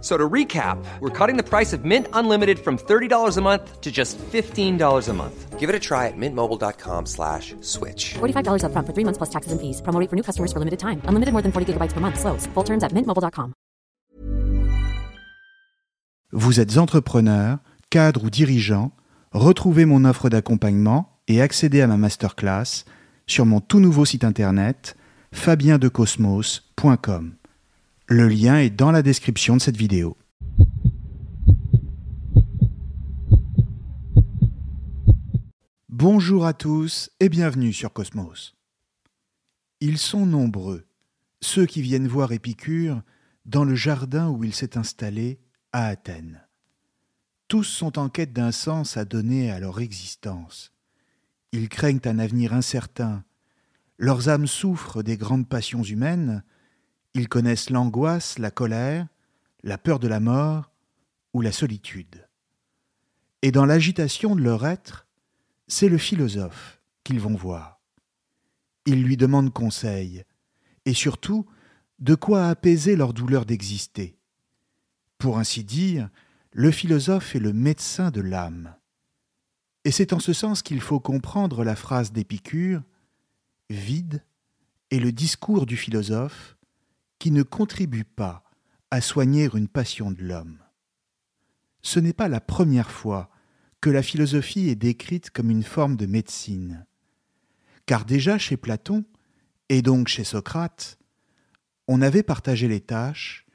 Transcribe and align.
So 0.00 0.16
to 0.16 0.28
recap, 0.28 0.78
we're 1.00 1.10
cutting 1.10 1.36
the 1.36 1.42
price 1.42 1.72
of 1.72 1.84
Mint 1.84 2.06
Unlimited 2.12 2.60
from 2.60 2.78
$30 2.78 3.36
a 3.36 3.40
month 3.40 3.80
to 3.80 3.90
just 3.90 4.16
$15 4.18 5.08
a 5.08 5.12
month. 5.12 5.58
Give 5.58 5.68
it 5.68 5.74
a 5.74 5.80
try 5.80 6.06
at 6.06 6.16
mintmobile.com 6.16 7.06
slash 7.06 7.56
switch. 7.62 8.14
$45 8.20 8.62
upfront 8.62 8.86
for 8.86 8.94
three 8.94 9.04
months 9.04 9.18
plus 9.18 9.30
taxes 9.30 9.50
and 9.50 9.60
fees. 9.60 9.82
Promo 9.82 9.98
rate 9.98 10.08
for 10.08 10.14
new 10.14 10.22
customers 10.22 10.52
for 10.52 10.60
limited 10.60 10.78
time. 10.78 11.02
Unlimited 11.08 11.32
more 11.32 11.42
than 11.42 11.50
40 11.50 11.72
gigabytes 11.72 11.94
per 11.94 12.00
month. 12.00 12.20
Slows. 12.20 12.46
Full 12.54 12.64
terms 12.64 12.84
at 12.84 12.92
mintmobile.com. 12.92 13.54
Vous 16.32 16.60
êtes 16.60 16.76
entrepreneur, 16.76 17.58
cadre 17.88 18.24
ou 18.24 18.30
dirigeant, 18.30 18.92
retrouvez 19.32 19.86
mon 19.86 20.04
offre 20.04 20.28
d'accompagnement 20.28 21.16
et 21.26 21.40
accédez 21.40 21.80
à 21.80 21.86
ma 21.86 21.96
masterclass 21.96 22.84
sur 23.26 23.46
mon 23.46 23.60
tout 23.60 23.80
nouveau 23.80 24.04
site 24.04 24.24
internet 24.24 24.94
fabiendecosmos.com. 25.32 27.37
Le 28.10 28.26
lien 28.26 28.56
est 28.56 28.70
dans 28.70 28.90
la 28.90 29.02
description 29.02 29.54
de 29.54 29.60
cette 29.60 29.76
vidéo. 29.76 30.16
Bonjour 35.90 36.46
à 36.46 36.54
tous 36.54 37.10
et 37.20 37.28
bienvenue 37.28 37.74
sur 37.74 37.92
Cosmos. 37.92 38.56
Ils 39.80 39.98
sont 39.98 40.24
nombreux, 40.24 40.86
ceux 41.42 41.66
qui 41.66 41.82
viennent 41.82 42.08
voir 42.08 42.32
Épicure 42.32 43.02
dans 43.44 43.64
le 43.64 43.74
jardin 43.74 44.30
où 44.30 44.42
il 44.42 44.54
s'est 44.54 44.78
installé 44.78 45.38
à 45.74 45.88
Athènes. 45.88 46.48
Tous 47.46 47.64
sont 47.64 47.98
en 47.98 48.08
quête 48.08 48.32
d'un 48.32 48.52
sens 48.52 48.96
à 48.96 49.04
donner 49.04 49.50
à 49.50 49.60
leur 49.60 49.80
existence. 49.80 50.72
Ils 51.52 51.68
craignent 51.68 52.00
un 52.06 52.18
avenir 52.18 52.54
incertain. 52.54 53.22
Leurs 53.98 54.30
âmes 54.30 54.46
souffrent 54.46 55.02
des 55.02 55.18
grandes 55.18 55.46
passions 55.46 55.82
humaines. 55.82 56.42
Ils 57.14 57.28
connaissent 57.28 57.70
l'angoisse, 57.70 58.38
la 58.38 58.50
colère, 58.50 59.06
la 59.62 59.78
peur 59.78 59.98
de 59.98 60.08
la 60.08 60.20
mort 60.20 60.70
ou 61.32 61.40
la 61.40 61.52
solitude. 61.52 62.26
Et 63.42 63.52
dans 63.52 63.64
l'agitation 63.64 64.34
de 64.34 64.42
leur 64.42 64.66
être, 64.66 65.06
c'est 65.66 65.88
le 65.88 65.98
philosophe 65.98 66.80
qu'ils 67.04 67.20
vont 67.20 67.34
voir. 67.34 67.80
Ils 68.86 69.02
lui 69.02 69.16
demandent 69.16 69.52
conseil, 69.52 70.24
et 70.84 70.94
surtout 70.94 71.46
de 71.98 72.14
quoi 72.14 72.48
apaiser 72.48 72.96
leur 72.96 73.12
douleur 73.12 73.44
d'exister. 73.44 74.18
Pour 75.18 75.38
ainsi 75.38 75.64
dire, 75.64 76.08
le 76.52 76.70
philosophe 76.70 77.34
est 77.34 77.40
le 77.40 77.52
médecin 77.52 78.10
de 78.10 78.20
l'âme. 78.20 78.74
Et 79.84 79.90
c'est 79.90 80.12
en 80.12 80.18
ce 80.18 80.32
sens 80.32 80.62
qu'il 80.62 80.80
faut 80.80 81.00
comprendre 81.00 81.64
la 81.64 81.76
phrase 81.76 82.12
d'Épicure 82.12 82.82
Vide 83.70 84.22
est 84.90 84.98
le 84.98 85.12
discours 85.12 85.66
du 85.66 85.76
philosophe 85.76 86.57
qui 87.18 87.30
ne 87.30 87.42
contribue 87.42 88.04
pas 88.04 88.44
à 88.90 89.00
soigner 89.00 89.48
une 89.54 89.68
passion 89.68 90.10
de 90.10 90.22
l'homme. 90.22 90.58
Ce 91.82 92.00
n'est 92.00 92.12
pas 92.12 92.28
la 92.28 92.40
première 92.40 92.90
fois 92.90 93.30
que 93.80 93.90
la 93.90 94.02
philosophie 94.02 94.68
est 94.68 94.76
décrite 94.76 95.30
comme 95.30 95.50
une 95.50 95.62
forme 95.62 95.96
de 95.96 96.06
médecine, 96.06 96.86
car 97.86 98.04
déjà 98.04 98.38
chez 98.38 98.56
Platon, 98.56 99.04
et 99.68 99.82
donc 99.82 100.08
chez 100.08 100.24
Socrate, 100.24 100.98
on 101.86 102.02
avait 102.02 102.22
partagé 102.22 102.68
les 102.68 102.80
tâches 102.80 103.46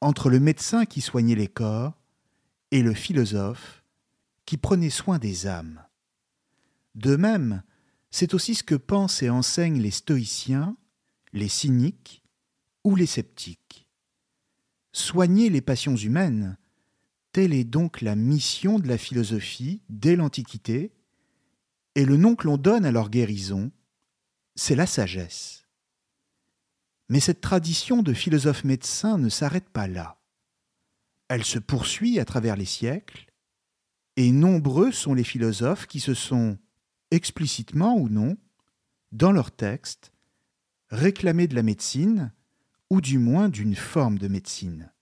entre 0.00 0.30
le 0.30 0.40
médecin 0.40 0.84
qui 0.84 1.00
soignait 1.00 1.34
les 1.34 1.48
corps 1.48 2.00
et 2.70 2.82
le 2.82 2.94
philosophe 2.94 3.82
qui 4.46 4.56
prenait 4.56 4.90
soin 4.90 5.18
des 5.18 5.46
âmes. 5.46 5.84
De 6.94 7.16
même, 7.16 7.62
c'est 8.10 8.34
aussi 8.34 8.54
ce 8.54 8.62
que 8.62 8.74
pensent 8.74 9.22
et 9.22 9.30
enseignent 9.30 9.80
les 9.80 9.90
stoïciens, 9.90 10.76
les 11.32 11.48
cyniques 11.48 12.17
ou 12.88 12.96
les 12.96 13.04
sceptiques. 13.04 13.86
Soigner 14.92 15.50
les 15.50 15.60
passions 15.60 15.94
humaines, 15.94 16.56
telle 17.32 17.52
est 17.52 17.64
donc 17.64 18.00
la 18.00 18.16
mission 18.16 18.78
de 18.78 18.88
la 18.88 18.96
philosophie 18.96 19.82
dès 19.90 20.16
l'Antiquité, 20.16 20.94
et 21.96 22.06
le 22.06 22.16
nom 22.16 22.34
que 22.34 22.46
l'on 22.46 22.56
donne 22.56 22.86
à 22.86 22.90
leur 22.90 23.10
guérison, 23.10 23.70
c'est 24.54 24.74
la 24.74 24.86
sagesse. 24.86 25.66
Mais 27.10 27.20
cette 27.20 27.42
tradition 27.42 28.02
de 28.02 28.14
philosophe 28.14 28.64
médecin 28.64 29.18
ne 29.18 29.28
s'arrête 29.28 29.68
pas 29.68 29.86
là. 29.86 30.18
Elle 31.28 31.44
se 31.44 31.58
poursuit 31.58 32.18
à 32.18 32.24
travers 32.24 32.56
les 32.56 32.64
siècles, 32.64 33.30
et 34.16 34.32
nombreux 34.32 34.92
sont 34.92 35.12
les 35.12 35.24
philosophes 35.24 35.86
qui 35.86 36.00
se 36.00 36.14
sont, 36.14 36.56
explicitement 37.10 37.98
ou 37.98 38.08
non, 38.08 38.38
dans 39.12 39.32
leurs 39.32 39.50
textes, 39.50 40.10
réclamés 40.88 41.48
de 41.48 41.54
la 41.54 41.62
médecine, 41.62 42.32
ou 42.90 43.00
du 43.00 43.18
moins 43.18 43.48
d'une 43.48 43.74
forme 43.74 44.18
de 44.18 44.28
médecine, 44.28 44.92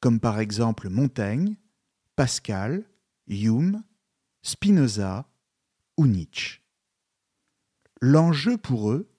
comme 0.00 0.20
par 0.20 0.40
exemple 0.40 0.88
Montaigne, 0.88 1.56
Pascal, 2.16 2.84
Hume, 3.26 3.82
Spinoza 4.42 5.28
ou 5.96 6.06
Nietzsche. 6.06 6.60
L'enjeu 8.00 8.56
pour 8.56 8.90
eux 8.90 9.10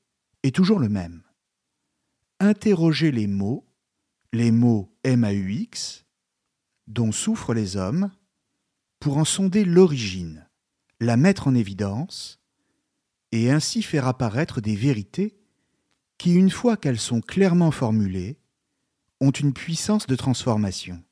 est 0.44 0.56
toujours 0.56 0.80
le 0.80 0.90
même. 0.90 1.22
Interroger 2.40 3.12
les 3.12 3.28
mots, 3.28 3.66
les 4.34 4.52
mots 4.52 4.92
MAUX, 5.06 6.04
dont 6.88 7.12
souffrent 7.12 7.54
les 7.54 7.78
hommes, 7.78 8.12
pour 9.00 9.18
en 9.18 9.26
sonder 9.26 9.66
l'origine, 9.66 10.48
la 11.00 11.18
mettre 11.18 11.48
en 11.48 11.56
évidence, 11.56 12.40
et 13.32 13.52
ainsi 13.52 13.82
faire 13.82 14.08
apparaître 14.08 14.62
des 14.62 14.76
vérités 14.76 15.41
qui, 16.22 16.36
une 16.36 16.52
fois 16.52 16.78
qu'elles 16.78 17.00
sont 17.00 17.20
clairement 17.20 17.72
formulées, 17.72 18.38
ont 19.22 19.32
une 19.32 19.54
puissance 19.54 20.06
de 20.06 20.16
transformation. 20.16 21.04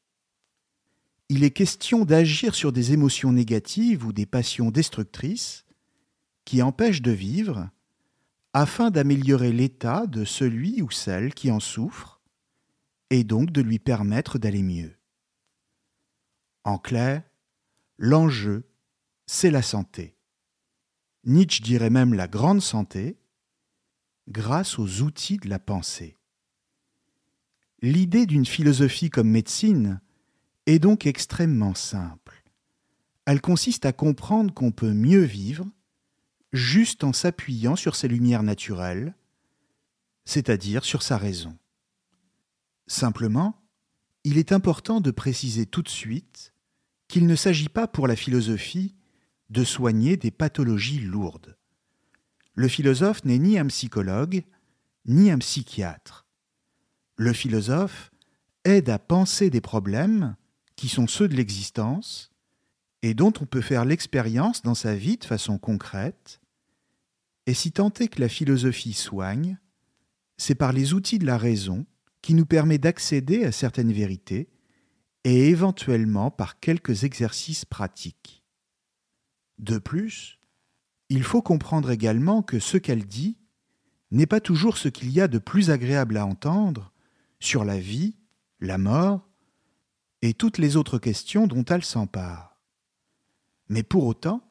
Il 1.30 1.44
est 1.44 1.50
question 1.50 2.06
d'agir 2.06 2.54
sur 2.54 2.72
des 2.72 2.94
émotions 2.94 3.32
négatives 3.32 4.06
ou 4.06 4.14
des 4.14 4.28
passions 4.28 4.70
destructrices 4.70 5.66
qui 6.46 6.62
empêchent 6.62 7.02
de 7.02 7.10
vivre, 7.10 7.72
afin 8.54 8.92
d'améliorer 8.92 9.52
l'état 9.52 10.06
de 10.06 10.26
celui 10.26 10.84
ou 10.84 10.92
celle 10.92 11.34
qui 11.34 11.50
en 11.50 11.60
souffre, 11.60 12.22
et 13.10 13.24
donc 13.24 13.50
de 13.50 13.62
lui 13.62 13.80
permettre 13.80 14.38
d'aller 14.38 14.62
mieux. 14.62 14.96
En 16.66 16.78
clair, 16.78 17.24
l'enjeu, 17.98 18.70
c'est 19.26 19.50
la 19.50 19.64
santé. 19.64 20.16
Nietzsche 21.24 21.64
dirait 21.64 21.90
même 21.90 22.14
la 22.14 22.28
grande 22.28 22.62
santé, 22.62 23.19
grâce 24.30 24.78
aux 24.78 25.02
outils 25.02 25.38
de 25.38 25.50
la 25.50 25.60
pensée. 25.60 26.16
L'idée 27.82 28.26
d'une 28.26 28.46
philosophie 28.46 29.10
comme 29.10 29.30
médecine 29.30 30.02
est 30.66 30.80
donc 30.80 31.06
extrêmement 31.06 31.74
simple. 31.74 32.44
Elle 33.26 33.42
consiste 33.42 33.86
à 33.86 33.94
comprendre 33.94 34.54
qu'on 34.54 34.72
peut 34.72 34.94
mieux 34.94 35.24
vivre 35.24 35.68
juste 36.52 37.04
en 37.04 37.14
s'appuyant 37.14 37.76
sur 37.76 37.96
ses 37.96 38.08
lumières 38.08 38.44
naturelles, 38.44 39.16
c'est-à-dire 40.26 40.84
sur 40.84 41.04
sa 41.04 41.18
raison. 41.18 41.58
Simplement, 42.88 43.56
il 44.24 44.38
est 44.38 44.52
important 44.52 45.00
de 45.00 45.12
préciser 45.12 45.66
tout 45.66 45.84
de 45.84 45.90
suite 45.90 46.54
qu'il 47.08 47.28
ne 47.28 47.36
s'agit 47.36 47.70
pas 47.70 47.88
pour 47.88 48.08
la 48.08 48.16
philosophie 48.16 48.96
de 49.50 49.64
soigner 49.64 50.18
des 50.18 50.32
pathologies 50.32 51.00
lourdes 51.00 51.59
le 52.60 52.68
philosophe 52.68 53.24
n'est 53.24 53.40
ni 53.40 53.58
un 53.58 53.68
psychologue, 53.68 54.44
ni 55.06 55.32
un 55.32 55.38
psychiatre. 55.38 56.28
Le 57.16 57.32
philosophe 57.32 58.12
aide 58.66 58.90
à 58.90 59.00
penser 59.00 59.50
des 59.50 59.62
problèmes 59.62 60.36
qui 60.76 60.90
sont 60.90 61.08
ceux 61.08 61.30
de 61.30 61.38
l'existence 61.38 62.34
et 63.02 63.14
dont 63.14 63.32
on 63.40 63.46
peut 63.46 63.62
faire 63.62 63.86
l'expérience 63.86 64.62
dans 64.62 64.76
sa 64.76 64.94
vie 64.94 65.16
de 65.16 65.24
façon 65.24 65.58
concrète. 65.58 66.42
Et 67.46 67.54
si 67.54 67.72
tant 67.72 67.94
est 67.94 68.10
que 68.10 68.20
la 68.20 68.28
philosophie 68.28 68.92
soigne, 68.92 69.58
c'est 70.36 70.54
par 70.54 70.74
les 70.74 70.94
outils 70.94 71.18
de 71.18 71.26
la 71.26 71.38
raison 71.38 71.86
qui 72.22 72.34
nous 72.34 72.46
permet 72.46 72.78
d'accéder 72.78 73.46
à 73.46 73.54
certaines 73.54 73.94
vérités 73.94 74.50
et 75.24 75.48
éventuellement 75.48 76.30
par 76.30 76.60
quelques 76.60 77.06
exercices 77.06 77.64
pratiques. 77.64 78.44
De 79.60 79.78
plus, 79.78 80.39
il 81.10 81.24
faut 81.24 81.42
comprendre 81.42 81.92
également 81.92 82.42
que 82.42 82.60
ce 82.60 82.78
qu'elle 82.78 83.06
dit 83.06 83.38
n'est 84.12 84.28
pas 84.28 84.40
toujours 84.40 84.78
ce 84.78 84.88
qu'il 84.88 85.12
y 85.12 85.22
a 85.22 85.28
de 85.28 85.40
plus 85.40 85.70
agréable 85.72 86.18
à 86.18 86.26
entendre 86.26 86.92
sur 87.40 87.64
la 87.64 87.80
vie, 87.80 88.16
la 88.60 88.78
mort 88.78 89.28
et 90.22 90.34
toutes 90.34 90.58
les 90.58 90.76
autres 90.76 91.00
questions 91.00 91.48
dont 91.48 91.66
elle 91.66 91.84
s'empare. 91.84 92.60
Mais 93.70 93.84
pour 93.84 94.06
autant, 94.06 94.42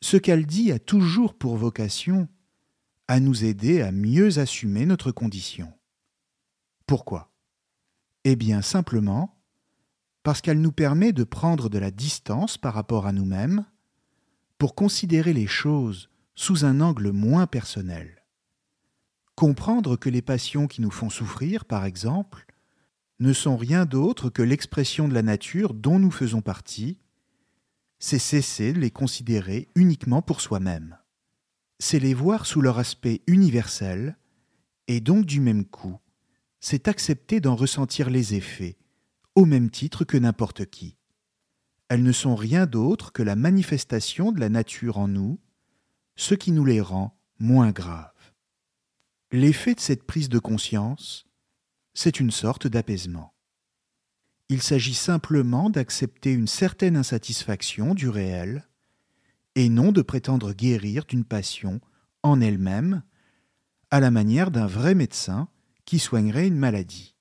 ce 0.00 0.16
qu'elle 0.16 0.46
dit 0.46 0.70
a 0.70 0.78
toujours 0.78 1.34
pour 1.34 1.56
vocation 1.56 2.28
à 3.08 3.20
nous 3.20 3.44
aider 3.44 3.82
à 3.82 3.92
mieux 3.92 4.38
assumer 4.38 4.86
notre 4.86 5.12
condition. 5.12 5.72
Pourquoi? 6.86 7.32
Eh 8.24 8.36
bien 8.36 8.62
simplement 8.62 9.34
parce 10.22 10.40
qu'elle 10.40 10.60
nous 10.60 10.72
permet 10.72 11.12
de 11.12 11.24
prendre 11.24 11.68
de 11.68 11.78
la 11.78 11.90
distance 11.90 12.56
par 12.56 12.72
rapport 12.72 13.06
à 13.06 13.12
nous-mêmes 13.12 13.66
pour 14.58 14.74
considérer 14.74 15.32
les 15.32 15.46
choses 15.46 16.10
sous 16.34 16.64
un 16.64 16.80
angle 16.80 17.10
moins 17.10 17.46
personnel. 17.46 18.24
Comprendre 19.34 19.96
que 19.96 20.08
les 20.08 20.22
passions 20.22 20.66
qui 20.66 20.80
nous 20.80 20.90
font 20.90 21.10
souffrir, 21.10 21.64
par 21.64 21.84
exemple, 21.84 22.46
ne 23.20 23.32
sont 23.32 23.56
rien 23.56 23.84
d'autre 23.86 24.30
que 24.30 24.42
l'expression 24.42 25.08
de 25.08 25.14
la 25.14 25.22
nature 25.22 25.74
dont 25.74 25.98
nous 25.98 26.10
faisons 26.10 26.40
partie, 26.40 26.98
c'est 27.98 28.18
cesser 28.18 28.72
de 28.72 28.80
les 28.80 28.90
considérer 28.90 29.68
uniquement 29.74 30.22
pour 30.22 30.40
soi-même. 30.40 30.98
C'est 31.78 31.98
les 32.00 32.14
voir 32.14 32.46
sous 32.46 32.60
leur 32.60 32.78
aspect 32.78 33.22
universel, 33.26 34.16
et 34.88 35.00
donc 35.00 35.26
du 35.26 35.40
même 35.40 35.64
coup, 35.64 35.98
c'est 36.60 36.88
accepter 36.88 37.40
d'en 37.40 37.56
ressentir 37.56 38.10
les 38.10 38.34
effets, 38.34 38.76
au 39.34 39.46
même 39.46 39.70
titre 39.70 40.04
que 40.04 40.16
n'importe 40.16 40.66
qui. 40.66 40.96
Elles 41.88 42.02
ne 42.02 42.12
sont 42.12 42.34
rien 42.34 42.66
d'autre 42.66 43.12
que 43.12 43.22
la 43.22 43.36
manifestation 43.36 44.32
de 44.32 44.40
la 44.40 44.48
nature 44.48 44.98
en 44.98 45.08
nous, 45.08 45.38
ce 46.16 46.34
qui 46.34 46.52
nous 46.52 46.64
les 46.64 46.80
rend 46.80 47.18
moins 47.38 47.72
graves. 47.72 48.10
L'effet 49.32 49.74
de 49.74 49.80
cette 49.80 50.04
prise 50.04 50.28
de 50.28 50.38
conscience, 50.38 51.26
c'est 51.92 52.20
une 52.20 52.30
sorte 52.30 52.66
d'apaisement. 52.66 53.34
Il 54.48 54.62
s'agit 54.62 54.94
simplement 54.94 55.70
d'accepter 55.70 56.32
une 56.32 56.46
certaine 56.46 56.96
insatisfaction 56.96 57.94
du 57.94 58.08
réel, 58.08 58.68
et 59.54 59.68
non 59.68 59.92
de 59.92 60.02
prétendre 60.02 60.52
guérir 60.52 61.04
d'une 61.04 61.24
passion 61.24 61.80
en 62.22 62.40
elle-même, 62.40 63.02
à 63.90 64.00
la 64.00 64.10
manière 64.10 64.50
d'un 64.50 64.66
vrai 64.66 64.94
médecin 64.94 65.48
qui 65.84 65.98
soignerait 65.98 66.46
une 66.46 66.58
maladie. 66.58 67.16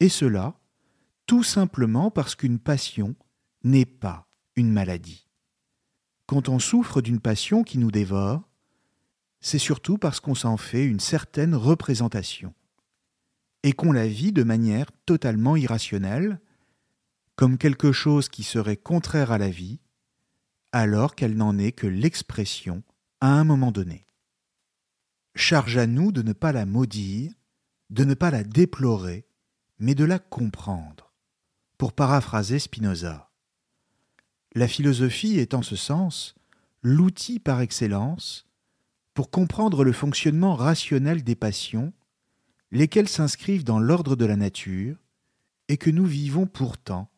Et 0.00 0.08
cela, 0.08 0.58
tout 1.26 1.42
simplement 1.42 2.10
parce 2.10 2.34
qu'une 2.34 2.58
passion 2.58 3.14
n'est 3.64 3.86
pas 3.86 4.28
une 4.56 4.70
maladie. 4.70 5.28
Quand 6.26 6.48
on 6.48 6.58
souffre 6.58 7.00
d'une 7.00 7.20
passion 7.20 7.64
qui 7.64 7.78
nous 7.78 7.90
dévore, 7.90 8.48
c'est 9.40 9.58
surtout 9.58 9.98
parce 9.98 10.20
qu'on 10.20 10.34
s'en 10.34 10.56
fait 10.56 10.84
une 10.86 11.00
certaine 11.00 11.54
représentation 11.54 12.54
et 13.62 13.72
qu'on 13.72 13.92
la 13.92 14.06
vit 14.06 14.32
de 14.32 14.42
manière 14.42 14.86
totalement 15.06 15.56
irrationnelle, 15.56 16.40
comme 17.36 17.58
quelque 17.58 17.92
chose 17.92 18.28
qui 18.28 18.42
serait 18.42 18.76
contraire 18.76 19.32
à 19.32 19.38
la 19.38 19.50
vie, 19.50 19.80
alors 20.72 21.14
qu'elle 21.14 21.36
n'en 21.36 21.58
est 21.58 21.72
que 21.72 21.86
l'expression 21.86 22.82
à 23.20 23.28
un 23.28 23.44
moment 23.44 23.72
donné. 23.72 24.06
Charge 25.34 25.78
à 25.78 25.86
nous 25.86 26.12
de 26.12 26.22
ne 26.22 26.32
pas 26.32 26.52
la 26.52 26.66
maudire, 26.66 27.32
de 27.90 28.04
ne 28.04 28.14
pas 28.14 28.30
la 28.30 28.44
déplorer, 28.44 29.26
mais 29.78 29.94
de 29.94 30.04
la 30.04 30.18
comprendre. 30.18 31.12
Pour 31.76 31.92
paraphraser 31.92 32.58
Spinoza, 32.58 33.30
la 34.54 34.68
philosophie 34.68 35.38
est 35.38 35.54
en 35.54 35.62
ce 35.62 35.76
sens 35.76 36.34
l'outil 36.82 37.40
par 37.40 37.60
excellence 37.60 38.46
pour 39.14 39.30
comprendre 39.30 39.84
le 39.84 39.92
fonctionnement 39.92 40.54
rationnel 40.54 41.24
des 41.24 41.34
passions, 41.34 41.92
lesquelles 42.70 43.08
s'inscrivent 43.08 43.64
dans 43.64 43.78
l'ordre 43.78 44.16
de 44.16 44.24
la 44.24 44.36
nature, 44.36 44.96
et 45.68 45.76
que 45.76 45.90
nous 45.90 46.04
vivons 46.04 46.46
pourtant 46.46 47.10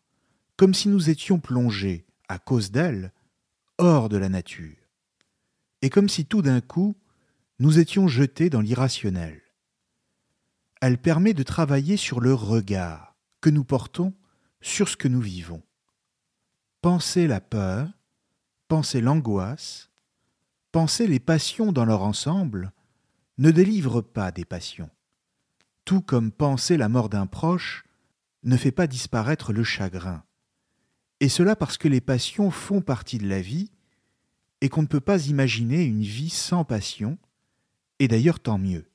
comme 0.56 0.72
si 0.72 0.88
nous 0.88 1.10
étions 1.10 1.38
plongés, 1.38 2.06
à 2.28 2.38
cause 2.38 2.70
d'elles, 2.70 3.12
hors 3.78 4.08
de 4.08 4.16
la 4.16 4.28
nature, 4.28 4.76
et 5.82 5.90
comme 5.90 6.08
si 6.08 6.24
tout 6.24 6.42
d'un 6.42 6.60
coup 6.60 6.96
nous 7.58 7.78
étions 7.78 8.08
jetés 8.08 8.48
dans 8.48 8.60
l'irrationnel. 8.62 9.42
Elle 10.80 10.98
permet 10.98 11.34
de 11.34 11.42
travailler 11.42 11.96
sur 11.96 12.20
le 12.20 12.32
regard 12.32 13.16
que 13.40 13.50
nous 13.50 13.64
portons 13.64 14.14
sur 14.60 14.88
ce 14.88 14.96
que 14.96 15.08
nous 15.08 15.20
vivons. 15.20 15.62
Penser 16.86 17.26
la 17.26 17.40
peur, 17.40 17.88
penser 18.68 19.00
l'angoisse, 19.00 19.90
penser 20.70 21.08
les 21.08 21.18
passions 21.18 21.72
dans 21.72 21.84
leur 21.84 22.02
ensemble 22.02 22.70
ne 23.38 23.50
délivre 23.50 24.02
pas 24.02 24.30
des 24.30 24.44
passions, 24.44 24.88
tout 25.84 26.00
comme 26.00 26.30
penser 26.30 26.76
la 26.76 26.88
mort 26.88 27.08
d'un 27.08 27.26
proche 27.26 27.84
ne 28.44 28.56
fait 28.56 28.70
pas 28.70 28.86
disparaître 28.86 29.52
le 29.52 29.64
chagrin. 29.64 30.22
Et 31.18 31.28
cela 31.28 31.56
parce 31.56 31.76
que 31.76 31.88
les 31.88 32.00
passions 32.00 32.52
font 32.52 32.82
partie 32.82 33.18
de 33.18 33.26
la 33.26 33.40
vie 33.40 33.72
et 34.60 34.68
qu'on 34.68 34.82
ne 34.82 34.86
peut 34.86 35.00
pas 35.00 35.26
imaginer 35.26 35.82
une 35.82 36.02
vie 36.02 36.30
sans 36.30 36.64
passion, 36.64 37.18
et 37.98 38.06
d'ailleurs 38.06 38.38
tant 38.38 38.58
mieux. 38.58 38.88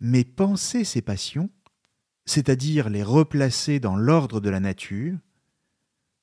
Mais 0.00 0.24
penser 0.24 0.82
ces 0.82 1.00
passions, 1.00 1.48
c'est-à-dire 2.24 2.88
les 2.90 3.04
replacer 3.04 3.78
dans 3.78 3.94
l'ordre 3.94 4.40
de 4.40 4.50
la 4.50 4.58
nature, 4.58 5.16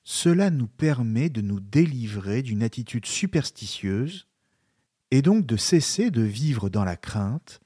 cela 0.09 0.51
nous 0.51 0.69
permet 0.69 1.29
de 1.29 1.41
nous 1.41 1.59
délivrer 1.59 2.41
d'une 2.41 2.63
attitude 2.63 3.05
superstitieuse 3.05 4.25
et 5.11 5.21
donc 5.21 5.45
de 5.45 5.57
cesser 5.57 6.11
de 6.11 6.21
vivre 6.21 6.69
dans 6.69 6.85
la 6.85 6.95
crainte 6.95 7.59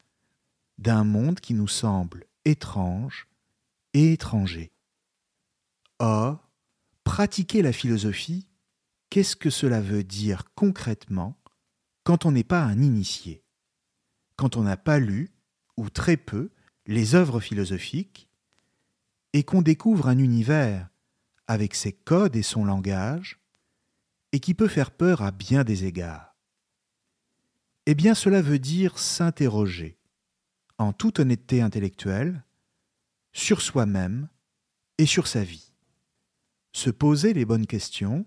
d'un 0.80 1.04
monde 1.04 1.40
qui 1.40 1.54
nous 1.54 1.68
semble 1.68 2.26
étrange 2.44 3.28
et 3.94 4.14
étranger. 4.14 4.72
Or, 6.00 6.50
pratiquer 7.04 7.62
la 7.62 7.72
philosophie, 7.72 8.48
qu'est-ce 9.12 9.36
que 9.36 9.52
cela 9.52 9.80
veut 9.80 10.04
dire 10.04 10.46
concrètement 10.56 11.38
quand 12.04 12.26
on 12.26 12.32
n'est 12.32 12.44
pas 12.44 12.64
un 12.64 12.82
initié, 12.82 13.44
quand 14.36 14.58
on 14.58 14.64
n'a 14.64 14.78
pas 14.78 14.98
lu, 14.98 15.30
ou 15.78 15.92
très 15.92 16.18
peu, 16.18 16.50
les 16.88 17.14
œuvres 17.14 17.40
philosophiques, 17.40 18.28
et 19.34 19.44
qu'on 19.44 19.62
découvre 19.62 20.08
un 20.08 20.18
univers 20.18 20.92
avec 21.52 21.76
ses 21.76 21.92
codes 21.92 22.38
et 22.38 22.44
son 22.44 22.64
langage, 22.64 23.42
et 24.32 24.40
qui 24.40 24.54
peut 24.54 24.70
faire 24.70 24.90
peur 24.90 25.22
à 25.22 25.32
bien 25.32 25.66
des 25.66 25.84
égards. 25.84 26.38
Eh 27.86 27.94
bien 27.94 28.16
cela 28.16 28.42
veut 28.42 28.58
dire 28.58 28.98
s'interroger, 28.98 30.00
en 30.78 30.94
toute 30.94 31.20
honnêteté 31.20 31.62
intellectuelle, 31.62 32.46
sur 33.34 33.62
soi-même 33.62 34.30
et 34.98 35.06
sur 35.06 35.28
sa 35.28 35.44
vie. 35.44 35.74
Se 36.72 36.90
poser 36.90 37.34
les 37.34 37.44
bonnes 37.44 37.68
questions, 37.68 38.26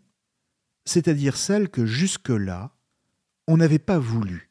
c'est-à-dire 0.85 1.39
celles 1.39 1.71
que 1.71 1.87
jusque-là, 1.87 2.77
on 3.49 3.57
n'avait 3.57 3.79
pas 3.79 3.99
voulu, 3.99 4.51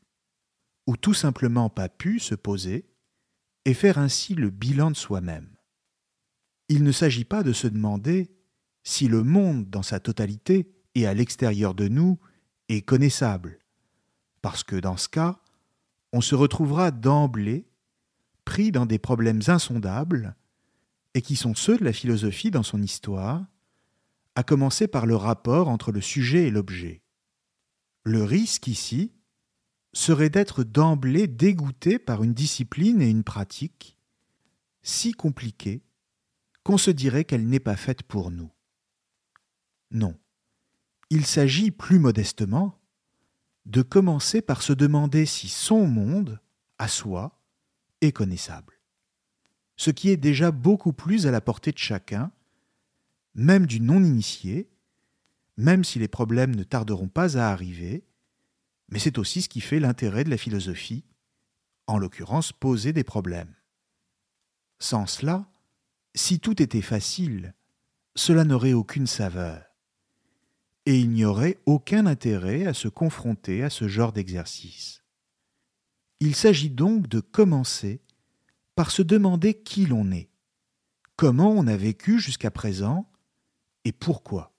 ou 0.87 0.97
tout 0.97 1.13
simplement 1.13 1.69
pas 1.69 1.89
pu 1.89 2.17
se 2.17 2.33
poser, 2.33 2.89
et 3.65 3.75
faire 3.75 3.99
ainsi 3.99 4.33
le 4.33 4.49
bilan 4.49 4.89
de 4.89 4.95
soi-même. 4.95 5.55
Il 6.69 6.83
ne 6.83 6.91
s'agit 6.91 7.23
pas 7.23 7.43
de 7.43 7.53
se 7.53 7.67
demander 7.67 8.31
si 8.83 9.07
le 9.07 9.23
monde 9.23 9.69
dans 9.69 9.83
sa 9.83 9.99
totalité 9.99 10.71
et 10.95 11.07
à 11.07 11.13
l'extérieur 11.13 11.73
de 11.73 11.87
nous 11.87 12.19
est 12.69 12.81
connaissable, 12.81 13.59
parce 14.41 14.63
que 14.63 14.75
dans 14.75 14.97
ce 14.97 15.09
cas, 15.09 15.39
on 16.11 16.21
se 16.21 16.35
retrouvera 16.35 16.91
d'emblée 16.91 17.65
pris 18.45 18.71
dans 18.71 18.85
des 18.85 18.99
problèmes 18.99 19.41
insondables, 19.47 20.35
et 21.13 21.21
qui 21.21 21.35
sont 21.35 21.55
ceux 21.55 21.77
de 21.77 21.85
la 21.85 21.93
philosophie 21.93 22.51
dans 22.51 22.63
son 22.63 22.81
histoire, 22.81 23.45
à 24.35 24.43
commencer 24.43 24.87
par 24.87 25.05
le 25.05 25.15
rapport 25.15 25.69
entre 25.69 25.91
le 25.91 26.01
sujet 26.01 26.47
et 26.47 26.51
l'objet. 26.51 27.03
Le 28.03 28.23
risque 28.23 28.67
ici 28.67 29.11
serait 29.93 30.29
d'être 30.29 30.63
d'emblée 30.63 31.27
dégoûté 31.27 31.99
par 31.99 32.23
une 32.23 32.33
discipline 32.33 33.01
et 33.01 33.09
une 33.09 33.23
pratique 33.23 33.97
si 34.81 35.13
compliquées 35.13 35.83
qu'on 36.63 36.77
se 36.77 36.91
dirait 36.91 37.25
qu'elle 37.25 37.47
n'est 37.47 37.59
pas 37.59 37.75
faite 37.75 38.03
pour 38.03 38.31
nous. 38.31 38.51
Non. 39.93 40.17
Il 41.09 41.25
s'agit 41.25 41.71
plus 41.71 41.99
modestement 41.99 42.79
de 43.65 43.81
commencer 43.81 44.41
par 44.41 44.61
se 44.61 44.73
demander 44.73 45.25
si 45.25 45.47
son 45.47 45.87
monde, 45.87 46.41
à 46.79 46.87
soi, 46.87 47.39
est 48.01 48.11
connaissable. 48.11 48.73
Ce 49.77 49.91
qui 49.91 50.09
est 50.09 50.17
déjà 50.17 50.51
beaucoup 50.51 50.93
plus 50.93 51.27
à 51.27 51.31
la 51.31 51.41
portée 51.41 51.71
de 51.71 51.77
chacun, 51.77 52.31
même 53.35 53.65
du 53.65 53.79
non-initié, 53.79 54.69
même 55.57 55.83
si 55.83 55.99
les 55.99 56.07
problèmes 56.07 56.55
ne 56.55 56.63
tarderont 56.63 57.07
pas 57.07 57.37
à 57.37 57.51
arriver, 57.51 58.03
mais 58.89 58.99
c'est 58.99 59.17
aussi 59.17 59.41
ce 59.41 59.49
qui 59.49 59.61
fait 59.61 59.79
l'intérêt 59.79 60.23
de 60.23 60.29
la 60.29 60.37
philosophie, 60.37 61.05
en 61.87 61.97
l'occurrence 61.97 62.51
poser 62.51 62.93
des 62.93 63.03
problèmes. 63.03 63.53
Sans 64.79 65.05
cela, 65.05 65.49
si 66.15 66.39
tout 66.39 66.61
était 66.61 66.81
facile, 66.81 67.53
cela 68.15 68.43
n'aurait 68.43 68.73
aucune 68.73 69.07
saveur. 69.07 69.72
Et 70.85 70.99
il 70.99 71.09
n'y 71.11 71.23
aurait 71.23 71.59
aucun 71.65 72.05
intérêt 72.05 72.65
à 72.65 72.73
se 72.73 72.87
confronter 72.87 73.63
à 73.63 73.69
ce 73.69 73.87
genre 73.87 74.11
d'exercice. 74.11 75.03
Il 76.19 76.35
s'agit 76.35 76.69
donc 76.69 77.07
de 77.07 77.19
commencer 77.19 78.01
par 78.75 78.91
se 78.91 79.01
demander 79.01 79.53
qui 79.53 79.85
l'on 79.85 80.11
est, 80.11 80.29
comment 81.15 81.51
on 81.51 81.67
a 81.67 81.77
vécu 81.77 82.19
jusqu'à 82.19 82.51
présent 82.51 83.09
et 83.85 83.91
pourquoi. 83.91 84.53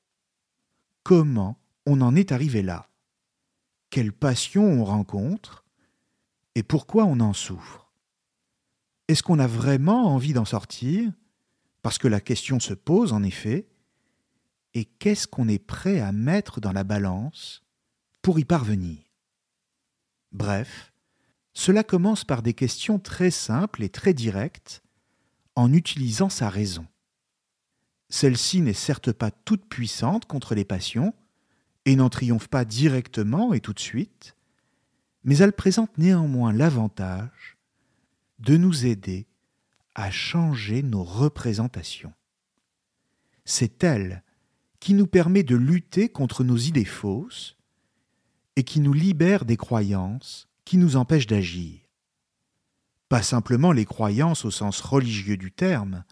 Comment 1.03 1.59
on 1.87 2.01
en 2.01 2.15
est 2.17 2.33
arrivé 2.33 2.63
là? 2.63 2.89
Quelle 3.91 4.13
passion 4.13 4.65
on 4.65 4.85
rencontre 4.85 5.65
et 6.55 6.63
pourquoi 6.63 7.05
on 7.05 7.21
en 7.21 7.33
souffre? 7.33 7.93
Est-ce 9.09 9.23
qu'on 9.23 9.39
a 9.39 9.47
vraiment 9.47 10.07
envie 10.07 10.33
d'en 10.33 10.45
sortir? 10.45 11.13
Parce 11.83 11.99
que 11.99 12.09
la 12.09 12.21
question 12.21 12.61
se 12.61 12.73
pose 12.73 13.13
en 13.13 13.23
effet. 13.23 13.69
Et 14.75 14.85
qu'est-ce 14.85 15.27
qu'on 15.27 15.49
est 15.49 15.59
prêt 15.59 16.01
à 16.01 16.13
mettre 16.13 16.61
dans 16.61 16.73
la 16.73 16.85
balance 16.85 17.63
pour 18.23 18.39
y 18.39 18.45
parvenir? 18.45 18.99
Bref, 20.33 20.93
cela 21.53 21.85
commence 21.85 22.25
par 22.25 22.43
des 22.43 22.55
questions 22.55 22.99
très 22.99 23.31
simples 23.31 23.83
et 23.83 23.89
très 23.89 24.15
directes 24.15 24.83
en 25.55 25.73
utilisant 25.73 26.29
sa 26.29 26.49
raison. 26.49 26.87
Celle-ci 28.09 28.61
n'est 28.61 28.73
certes 28.73 29.13
pas 29.13 29.31
toute 29.31 29.67
puissante 29.67 30.27
contre 30.27 30.55
les 30.55 30.65
passions, 30.65 31.15
et 31.85 31.97
n'en 31.97 32.09
triomphe 32.09 32.49
pas 32.49 32.65
directement 32.65 33.53
et 33.53 33.61
tout 33.61 33.73
de 33.73 33.81
suite, 33.81 34.35
mais 35.23 35.39
elle 35.39 35.53
présente 35.53 35.97
néanmoins 35.99 36.53
l'avantage 36.53 37.57
de 38.39 38.57
nous 38.57 38.87
aider 38.87 39.27
à 39.95 40.11
changer 40.11 40.83
nos 40.83 41.05
représentations. 41.05 42.13
C'est 43.45 43.85
elle 43.85 44.24
qui 44.85 44.93
nous 44.93 45.07
permet 45.07 45.45
de 45.45 45.57
lutter 45.57 46.11
contre 46.11 46.45
nos 46.45 46.59
idées 46.59 46.85
fausses 46.85 47.57
et 48.55 48.65
qui 48.65 48.81
nous 48.81 48.93
libère 48.93 49.47
des 49.47 49.57
croyances 49.57 50.47
qui 50.67 50.77
nous 50.77 50.97
empêchent 50.97 51.27
d'agir. 51.27 51.81
Pas 53.09 53.23
simplement 53.23 53.73
les 53.73 53.87
croyances 53.87 54.45
au 54.45 54.51
sens 54.51 54.83
religieux 54.83 55.39
du 55.39 55.51
terme, 55.51 56.05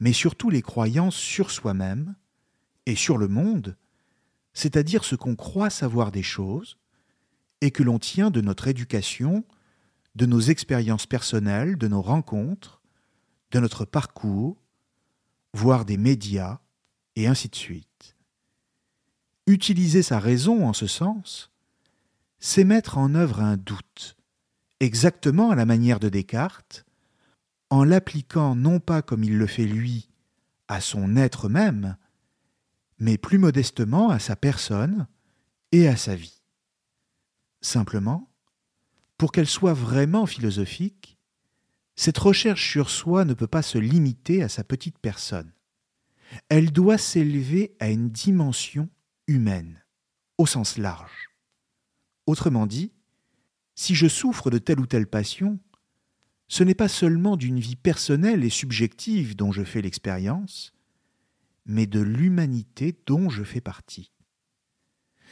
mais 0.00 0.12
surtout 0.12 0.50
les 0.50 0.60
croyances 0.60 1.14
sur 1.14 1.52
soi-même 1.52 2.16
et 2.84 2.96
sur 2.96 3.16
le 3.16 3.28
monde, 3.28 3.76
c'est-à-dire 4.54 5.04
ce 5.04 5.14
qu'on 5.14 5.36
croit 5.36 5.70
savoir 5.70 6.10
des 6.10 6.24
choses 6.24 6.78
et 7.60 7.70
que 7.70 7.84
l'on 7.84 8.00
tient 8.00 8.32
de 8.32 8.40
notre 8.40 8.66
éducation, 8.66 9.44
de 10.16 10.26
nos 10.26 10.40
expériences 10.40 11.06
personnelles, 11.06 11.78
de 11.78 11.86
nos 11.86 12.02
rencontres, 12.02 12.82
de 13.52 13.60
notre 13.60 13.84
parcours, 13.84 14.60
voire 15.54 15.84
des 15.84 15.96
médias, 15.96 16.58
et 17.14 17.28
ainsi 17.28 17.48
de 17.48 17.54
suite. 17.54 17.89
Utiliser 19.46 20.02
sa 20.02 20.18
raison 20.18 20.66
en 20.66 20.72
ce 20.72 20.86
sens, 20.86 21.50
c'est 22.38 22.64
mettre 22.64 22.98
en 22.98 23.14
œuvre 23.14 23.40
un 23.40 23.56
doute, 23.56 24.16
exactement 24.80 25.50
à 25.50 25.54
la 25.54 25.66
manière 25.66 26.00
de 26.00 26.08
Descartes, 26.08 26.84
en 27.68 27.84
l'appliquant 27.84 28.54
non 28.54 28.80
pas 28.80 29.02
comme 29.02 29.24
il 29.24 29.38
le 29.38 29.46
fait 29.46 29.66
lui 29.66 30.08
à 30.68 30.80
son 30.80 31.16
être 31.16 31.48
même, 31.48 31.96
mais 32.98 33.18
plus 33.18 33.38
modestement 33.38 34.10
à 34.10 34.18
sa 34.18 34.36
personne 34.36 35.06
et 35.72 35.88
à 35.88 35.96
sa 35.96 36.14
vie. 36.14 36.42
Simplement, 37.60 38.30
pour 39.18 39.32
qu'elle 39.32 39.46
soit 39.46 39.74
vraiment 39.74 40.26
philosophique, 40.26 41.18
cette 41.96 42.18
recherche 42.18 42.70
sur 42.70 42.88
soi 42.88 43.24
ne 43.24 43.34
peut 43.34 43.46
pas 43.46 43.62
se 43.62 43.78
limiter 43.78 44.42
à 44.42 44.48
sa 44.48 44.64
petite 44.64 44.98
personne. 44.98 45.52
Elle 46.48 46.72
doit 46.72 46.98
s'élever 46.98 47.76
à 47.80 47.90
une 47.90 48.08
dimension 48.08 48.88
humaine, 49.30 49.84
au 50.38 50.46
sens 50.46 50.76
large. 50.76 51.30
Autrement 52.26 52.66
dit, 52.66 52.92
si 53.74 53.94
je 53.94 54.08
souffre 54.08 54.50
de 54.50 54.58
telle 54.58 54.80
ou 54.80 54.86
telle 54.86 55.06
passion, 55.06 55.58
ce 56.48 56.64
n'est 56.64 56.74
pas 56.74 56.88
seulement 56.88 57.36
d'une 57.36 57.60
vie 57.60 57.76
personnelle 57.76 58.44
et 58.44 58.50
subjective 58.50 59.36
dont 59.36 59.52
je 59.52 59.62
fais 59.62 59.82
l'expérience, 59.82 60.72
mais 61.64 61.86
de 61.86 62.00
l'humanité 62.00 63.00
dont 63.06 63.30
je 63.30 63.44
fais 63.44 63.60
partie. 63.60 64.10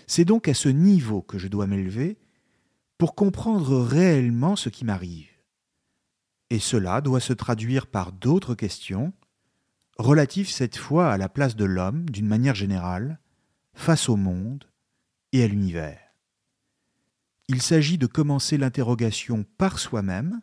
C'est 0.07 0.25
donc 0.25 0.47
à 0.47 0.55
ce 0.55 0.69
niveau 0.69 1.23
que 1.23 1.39
je 1.39 1.49
dois 1.49 1.67
m'élever 1.67 2.19
pour 2.99 3.17
comprendre 3.17 3.81
réellement 3.81 4.55
ce 4.55 4.69
qui 4.69 4.85
m'arrive. 4.85 5.29
Et 6.51 6.61
cela 6.61 7.01
doit 7.01 7.21
se 7.21 7.33
traduire 7.33 7.89
par 7.89 8.13
d'autres 8.13 8.55
questions, 8.55 9.13
relatives 9.99 10.49
cette 10.49 10.77
fois 10.77 11.11
à 11.13 11.19
la 11.19 11.29
place 11.29 11.57
de 11.57 11.65
l'homme 11.65 12.09
d'une 12.09 12.29
manière 12.29 12.55
générale, 12.55 13.19
face 13.79 14.09
au 14.09 14.17
monde 14.17 14.65
et 15.33 15.45
à 15.45 15.47
l'univers. 15.47 16.01
Il 17.47 17.63
s'agit 17.63 17.97
de 17.97 18.09
commencer 18.09 18.59
l'interrogation 18.59 19.45
par 19.57 19.79
soi-même, 19.79 20.43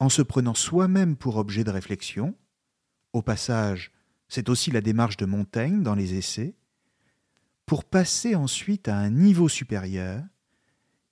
en 0.00 0.08
se 0.08 0.22
prenant 0.22 0.54
soi-même 0.54 1.14
pour 1.14 1.36
objet 1.36 1.62
de 1.62 1.70
réflexion. 1.70 2.34
Au 3.12 3.20
passage, 3.20 3.92
c'est 4.28 4.48
aussi 4.48 4.70
la 4.70 4.80
démarche 4.80 5.18
de 5.18 5.26
Montaigne 5.26 5.82
dans 5.82 5.94
les 5.94 6.14
essais, 6.14 6.56
pour 7.66 7.84
passer 7.84 8.34
ensuite 8.34 8.88
à 8.88 8.96
un 8.96 9.10
niveau 9.10 9.48
supérieur, 9.48 10.24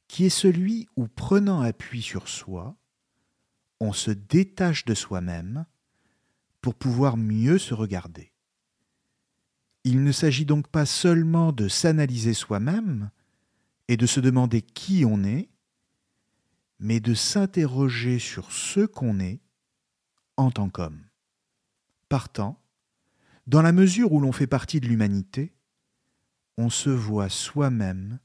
qui 0.09 0.25
est 0.25 0.31
celui 0.31 0.89
où, 0.97 1.07
prenant 1.07 1.61
appui 1.61 2.01
sur 2.01 2.29
soi, 2.29 2.77
on 3.79 3.93
se 3.93 4.11
détache 4.11 4.87
de 4.87 4.95
soi-même 4.95 5.67
pour 6.63 6.75
pouvoir 6.75 7.19
mieux 7.19 7.59
se 7.59 7.75
regarder. 7.75 8.33
Il 9.87 10.03
ne 10.03 10.11
s'agit 10.11 10.45
donc 10.45 10.67
pas 10.67 10.85
seulement 10.85 11.53
de 11.53 11.69
s'analyser 11.69 12.35
soi-même 12.35 13.09
et 13.87 13.97
de 13.97 14.05
se 14.05 14.19
demander 14.19 14.61
qui 14.61 15.05
on 15.05 15.23
est, 15.23 15.49
mais 16.81 16.99
de 16.99 17.15
s'interroger 17.15 18.19
sur 18.19 18.51
ce 18.51 18.81
qu'on 18.81 19.21
est 19.21 19.39
en 20.37 20.51
tant 20.51 20.71
qu'homme. 20.71 21.05
Partant, 22.09 22.61
dans 23.47 23.63
la 23.63 23.71
mesure 23.71 24.13
où 24.13 24.19
l'on 24.19 24.33
fait 24.33 24.49
partie 24.49 24.81
de 24.81 24.89
l'humanité, 24.89 25.55
on 26.59 26.69
se 26.69 26.91
voit 26.91 27.29
soi-même 27.29 28.19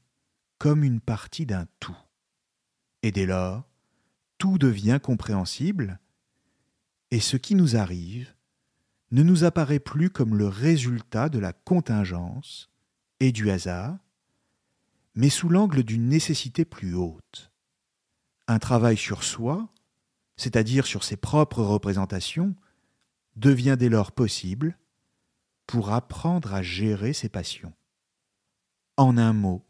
comme 0.58 0.82
une 0.82 1.00
partie 1.00 1.46
d'un 1.46 1.68
tout. 1.78 1.96
Et 3.04 3.12
dès 3.12 3.24
lors, 3.24 3.70
tout 4.36 4.58
devient 4.58 4.98
compréhensible, 5.00 6.00
et 7.12 7.20
ce 7.20 7.36
qui 7.36 7.54
nous 7.54 7.76
arrive 7.76 8.34
ne 9.12 9.22
nous 9.22 9.44
apparaît 9.44 9.78
plus 9.78 10.10
comme 10.10 10.36
le 10.36 10.48
résultat 10.48 11.28
de 11.28 11.38
la 11.38 11.52
contingence 11.52 12.70
et 13.20 13.30
du 13.30 13.50
hasard, 13.50 13.98
mais 15.14 15.28
sous 15.28 15.50
l'angle 15.50 15.82
d'une 15.82 16.08
nécessité 16.08 16.64
plus 16.64 16.94
haute. 16.94 17.52
Un 18.48 18.58
travail 18.58 18.96
sur 18.96 19.22
soi, 19.22 19.68
c'est-à-dire 20.36 20.86
sur 20.86 21.04
ses 21.04 21.16
propres 21.16 21.62
représentations, 21.62 22.56
devient 23.36 23.76
dès 23.78 23.90
lors 23.90 24.12
possible 24.12 24.78
pour 25.66 25.92
apprendre 25.92 26.54
à 26.54 26.62
gérer 26.62 27.12
ses 27.12 27.28
passions. 27.28 27.74
En 28.96 29.18
un 29.18 29.34
mot, 29.34 29.62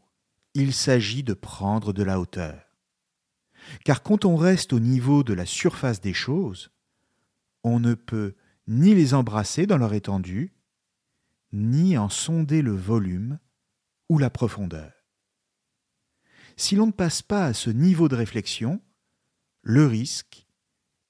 il 0.53 0.73
s'agit 0.73 1.23
de 1.23 1.33
prendre 1.33 1.91
de 1.91 2.03
la 2.03 2.19
hauteur. 2.19 2.61
Car 3.83 4.03
quand 4.03 4.25
on 4.25 4.35
reste 4.35 4.73
au 4.73 4.79
niveau 4.79 5.23
de 5.23 5.33
la 5.33 5.45
surface 5.45 6.01
des 6.01 6.13
choses, 6.13 6.71
on 7.63 7.79
ne 7.79 7.93
peut 7.93 8.35
ni 8.67 8.95
les 8.95 9.13
embrasser 9.13 9.65
dans 9.65 9.77
leur 9.77 9.93
étendue, 9.93 10.53
ni 11.51 11.97
en 11.97 12.09
sonder 12.09 12.61
le 12.61 12.75
volume 12.75 13.39
ou 14.09 14.17
la 14.17 14.29
profondeur 14.29 15.03
si 16.57 16.75
l'on 16.75 16.87
ne 16.87 16.91
passe 16.91 17.21
pas 17.21 17.45
à 17.45 17.53
ce 17.53 17.69
niveau 17.69 18.07
de 18.07 18.15
réflexion, 18.15 18.81
le 19.61 19.85
risque 19.85 20.47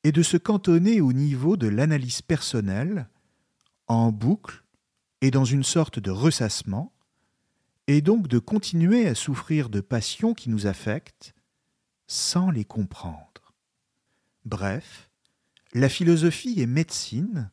est 0.04 0.12
de 0.12 0.24
se 0.24 0.38
cantonner 0.38 1.02
au 1.02 1.14
niveau 1.14 1.58
de 1.58 1.68
l'analyse 1.68 2.22
personnelle, 2.22 3.10
en 3.88 4.12
boucle 4.12 4.64
et 5.22 5.32
dans 5.32 5.46
une 5.46 5.64
sorte 5.64 6.00
de 6.00 6.12
ressassement, 6.12 6.94
et 7.88 8.02
donc 8.02 8.28
de 8.28 8.40
continuer 8.40 9.08
à 9.08 9.16
souffrir 9.16 9.70
de 9.70 9.82
passions 9.82 10.34
qui 10.34 10.50
nous 10.50 10.68
affectent 10.68 11.34
sans 12.08 12.50
les 12.50 12.66
comprendre. 12.66 13.54
Bref, 14.46 15.10
la 15.74 15.90
philosophie 15.90 16.62
est 16.62 16.68
médecine 16.68 17.50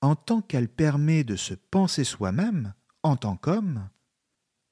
en 0.00 0.16
tant 0.16 0.42
qu'elle 0.42 0.68
permet 0.68 1.24
de 1.24 1.36
se 1.36 1.54
penser 1.54 2.04
soi-même 2.04 2.74
en 3.02 3.16
tant 3.16 3.36
qu'homme, 3.36 3.88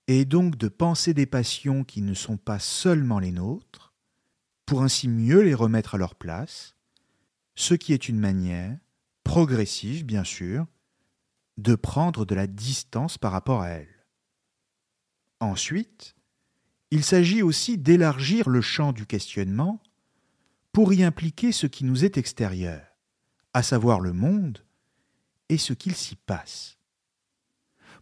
et 0.06 0.24
donc 0.24 0.56
de 0.56 0.68
penser 0.68 1.14
des 1.14 1.26
passions 1.26 1.84
qui 1.84 2.02
ne 2.02 2.14
sont 2.14 2.36
pas 2.36 2.58
seulement 2.58 3.20
les 3.20 3.30
nôtres, 3.30 3.94
pour 4.66 4.82
ainsi 4.82 5.08
mieux 5.08 5.40
les 5.40 5.54
remettre 5.54 5.94
à 5.94 5.98
leur 5.98 6.14
place, 6.16 6.76
ce 7.54 7.74
qui 7.74 7.92
est 7.92 8.08
une 8.08 8.18
manière, 8.18 8.76
progressive 9.22 10.04
bien 10.04 10.24
sûr, 10.24 10.66
de 11.56 11.76
prendre 11.76 12.24
de 12.24 12.34
la 12.34 12.48
distance 12.48 13.18
par 13.18 13.32
rapport 13.32 13.62
à 13.62 13.68
elles. 13.68 14.06
Ensuite, 15.40 16.16
il 16.90 17.04
s'agit 17.04 17.42
aussi 17.42 17.78
d'élargir 17.78 18.48
le 18.48 18.60
champ 18.60 18.92
du 18.92 19.06
questionnement 19.06 19.80
pour 20.74 20.92
y 20.92 21.04
impliquer 21.04 21.52
ce 21.52 21.68
qui 21.68 21.84
nous 21.84 22.04
est 22.04 22.18
extérieur, 22.18 22.82
à 23.52 23.62
savoir 23.62 24.00
le 24.00 24.12
monde, 24.12 24.58
et 25.48 25.56
ce 25.56 25.72
qu'il 25.72 25.94
s'y 25.94 26.16
passe. 26.16 26.78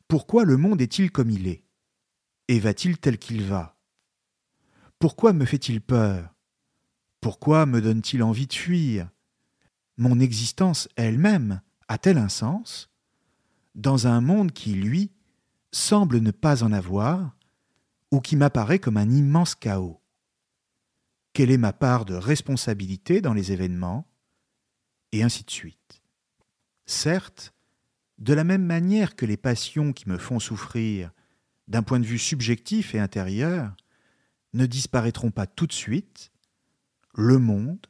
Pourquoi 0.09 0.45
le 0.45 0.57
monde 0.57 0.81
est-il 0.81 1.11
comme 1.11 1.29
il 1.29 1.49
est 1.49 1.67
Et 2.49 2.59
va-t-il 2.59 2.97
tel 2.97 3.19
qu'il 3.19 3.45
va? 3.45 3.76
Pourquoi 4.99 5.35
me 5.35 5.45
fait-il 5.45 5.83
peur? 5.83 6.35
Pourquoi 7.21 7.67
me 7.67 7.83
donne-t-il 7.83 8.23
envie 8.23 8.47
de 8.47 8.55
fuir? 8.55 9.11
Mon 9.99 10.19
existence 10.19 10.88
elle-même 10.97 11.61
a-t-elle 11.88 12.17
un 12.17 12.31
sens? 12.31 12.91
Dans 13.75 14.07
un 14.07 14.23
monde 14.23 14.50
qui, 14.50 14.73
lui, 14.73 15.12
semble 15.73 16.21
ne 16.21 16.31
pas 16.31 16.62
en 16.62 16.73
avoir, 16.73 17.37
ou 18.11 18.21
qui 18.21 18.35
m'apparaît 18.35 18.79
comme 18.79 18.97
un 18.97 19.11
immense 19.11 19.55
chaos 19.55 20.01
Quelle 21.33 21.51
est 21.51 21.59
ma 21.59 21.73
part 21.73 22.05
de 22.05 22.15
responsabilité 22.15 23.21
dans 23.21 23.33
les 23.33 23.53
événements 23.53 24.07
Et 25.12 25.23
ainsi 25.23 25.45
de 25.45 25.51
suite. 25.51 26.03
Certes, 26.85 27.55
de 28.19 28.35
la 28.35 28.45
même 28.45 28.65
manière 28.65 29.17
que 29.17 29.25
les 29.25 29.39
passions 29.39 29.93
qui 29.93 30.09
me 30.09 30.19
font 30.19 30.39
souffrir, 30.39 31.11
d'un 31.69 31.83
point 31.83 32.01
de 32.01 32.07
vue 32.07 32.19
subjectif 32.19 32.95
et 32.95 32.99
intérieur, 32.99 33.75
ne 34.53 34.67
disparaîtront 34.67 35.31
pas 35.31 35.47
tout 35.47 35.67
de 35.67 35.73
suite, 35.73 36.33
le 37.15 37.39
monde, 37.39 37.87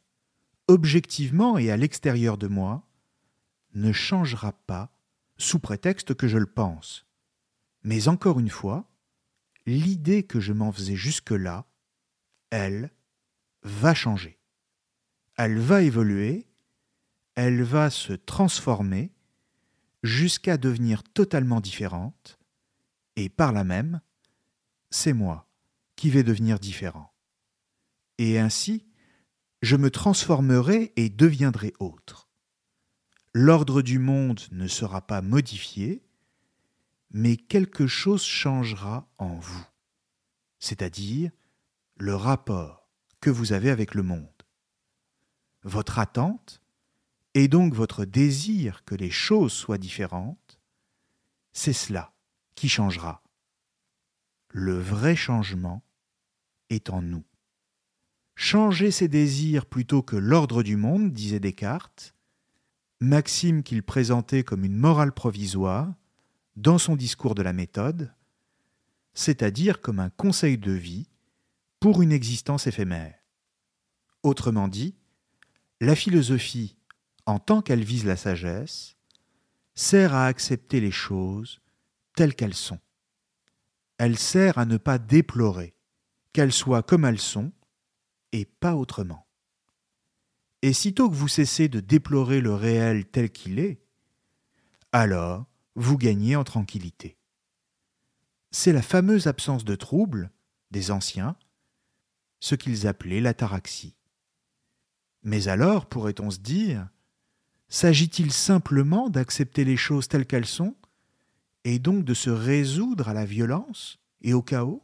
objectivement 0.69 1.59
et 1.59 1.71
à 1.71 1.77
l'extérieur 1.77 2.39
de 2.39 2.47
moi, 2.47 2.89
ne 3.75 3.93
changera 3.93 4.53
pas 4.53 4.93
sous 5.37 5.59
prétexte 5.59 6.15
que 6.15 6.29
je 6.29 6.39
le 6.39 6.47
pense. 6.47 7.07
Mais 7.83 8.07
encore 8.07 8.39
une 8.39 8.51
fois, 8.51 8.89
l'idée 9.67 10.23
que 10.23 10.39
je 10.39 10.53
m'en 10.53 10.71
faisais 10.71 10.97
jusque-là, 10.97 11.67
elle, 12.51 12.91
va 13.63 13.95
changer. 13.95 14.39
Elle 15.37 15.59
va 15.59 15.83
évoluer, 15.83 16.47
elle 17.35 17.63
va 17.63 17.91
se 17.91 18.13
transformer 18.13 19.13
jusqu'à 20.03 20.57
devenir 20.57 21.03
totalement 21.03 21.61
différente, 21.61 22.39
et 23.17 23.29
par 23.29 23.53
là 23.53 23.65
même, 23.65 24.01
c'est 24.91 25.13
moi 25.13 25.49
qui 25.97 26.11
vais 26.11 26.23
devenir 26.23 26.59
différent. 26.59 27.13
Et 28.19 28.39
ainsi, 28.39 28.87
je 29.63 29.77
me 29.77 29.91
transformerai 29.91 30.93
et 30.97 31.09
deviendrai 31.09 31.73
autre. 31.79 32.29
L'ordre 33.33 33.81
du 33.81 33.99
monde 33.99 34.41
ne 34.51 34.67
sera 34.67 35.07
pas 35.07 35.23
modifié, 35.23 36.05
mais 37.11 37.37
quelque 37.37 37.87
chose 37.87 38.25
changera 38.25 39.09
en 39.19 39.35
vous, 39.35 39.65
c'est-à-dire 40.59 41.31
le 41.97 42.15
rapport 42.15 42.82
que 43.23 43.31
vous 43.31 43.55
avez 43.55 43.71
avec 43.71 43.95
le 43.95 44.03
monde. 44.03 44.29
Votre 45.63 45.99
attente, 46.01 46.61
et 47.35 47.49
donc 47.49 47.73
votre 47.73 48.05
désir 48.05 48.85
que 48.85 48.95
les 48.95 49.11
choses 49.11 49.53
soient 49.53 49.79
différentes, 49.79 50.59
c'est 51.53 51.73
cela 51.73 52.13
qui 52.57 52.69
changera. 52.69 53.23
Le 54.49 54.79
vrai 54.79 55.17
changement 55.17 55.83
est 56.69 56.91
en 56.91 57.01
nous. 57.01 57.25
Changer 58.35 58.91
ses 58.91 59.09
désirs 59.09 59.67
plutôt 59.67 60.03
que 60.03 60.17
l'ordre 60.17 60.63
du 60.63 60.77
monde, 60.77 61.13
disait 61.13 61.41
Descartes, 61.41 62.15
maxime 63.01 63.63
qu'il 63.63 63.85
présentait 63.85 64.43
comme 64.43 64.65
une 64.65 64.77
morale 64.77 65.13
provisoire 65.13 65.95
dans 66.57 66.79
son 66.79 66.97
discours 66.97 67.37
de 67.37 67.43
la 67.43 67.53
méthode, 67.53 68.13
c'est-à-dire 69.15 69.81
comme 69.81 70.01
un 70.01 70.11
conseil 70.11 70.59
de 70.59 70.73
vie 70.73 71.09
pour 71.83 72.01
une 72.01 72.13
existence 72.13 72.67
éphémère. 72.67 73.19
Autrement 74.23 74.69
dit, 74.69 74.95
la 75.81 75.95
philosophie 75.95 76.77
en 77.27 77.39
tant 77.39 77.63
qu'elle 77.63 77.85
vise 77.85 78.05
la 78.05 78.17
sagesse, 78.17 78.97
sert 79.75 80.15
à 80.15 80.27
accepter 80.27 80.81
les 80.81 80.91
choses 80.91 81.61
telles 82.17 82.35
qu'elles 82.35 82.55
sont. 82.55 82.81
Elle 83.99 84.19
sert 84.19 84.59
à 84.59 84.65
ne 84.65 84.77
pas 84.77 84.99
déplorer 84.99 85.75
qu'elles 86.33 86.53
soient 86.53 86.83
comme 86.83 87.05
elles 87.05 87.21
sont 87.21 87.53
et 88.33 88.45
pas 88.45 88.75
autrement. 88.75 89.27
Et 90.63 90.73
sitôt 90.73 91.11
que 91.11 91.15
vous 91.15 91.29
cessez 91.29 91.69
de 91.69 91.81
déplorer 91.81 92.41
le 92.41 92.55
réel 92.55 93.07
tel 93.07 93.31
qu'il 93.31 93.59
est, 93.59 93.83
alors 94.93 95.47
vous 95.75 95.97
gagnez 95.97 96.37
en 96.37 96.45
tranquillité. 96.45 97.17
C'est 98.51 98.73
la 98.73 98.83
fameuse 98.83 99.27
absence 99.27 99.65
de 99.65 99.75
trouble 99.75 100.31
des 100.71 100.91
anciens, 100.91 101.37
ce 102.43 102.57
qu'ils 102.57 102.89
appelaient 102.89 103.21
l'ataraxie. 103.21 103.95
Mais 105.23 105.47
alors, 105.47 105.87
pourrait-on 105.87 106.29
se 106.33 106.41
dire, 106.41 106.89
S'agit-il 107.69 108.33
simplement 108.33 109.09
d'accepter 109.09 109.65
les 109.65 109.79
choses 109.79 110.09
telles 110.09 110.27
qu'elles 110.27 110.45
sont 110.45 110.77
et 111.65 111.79
donc 111.79 112.05
de 112.05 112.13
se 112.13 112.29
résoudre 112.29 113.09
à 113.09 113.15
la 113.15 113.25
violence 113.25 113.99
et 114.21 114.35
au 114.35 114.43
chaos? 114.43 114.83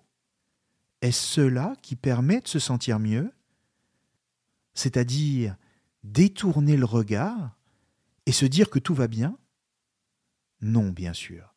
Est-ce 1.03 1.21
cela 1.21 1.75
qui 1.83 1.97
permet 1.97 2.41
de 2.41 2.49
se 2.49 2.61
sentir 2.61 2.99
mieux? 3.01 3.31
C'est-à-dire 4.73 5.57
détourner 6.05 6.77
le 6.77 6.87
regard 6.87 7.59
et 8.25 8.33
se 8.33 8.47
dire 8.47 8.71
que 8.71 8.79
tout 8.79 8.95
va 8.95 9.09
bien? 9.09 9.37
Non, 10.61 10.91
bien 10.91 11.13
sûr. 11.13 11.55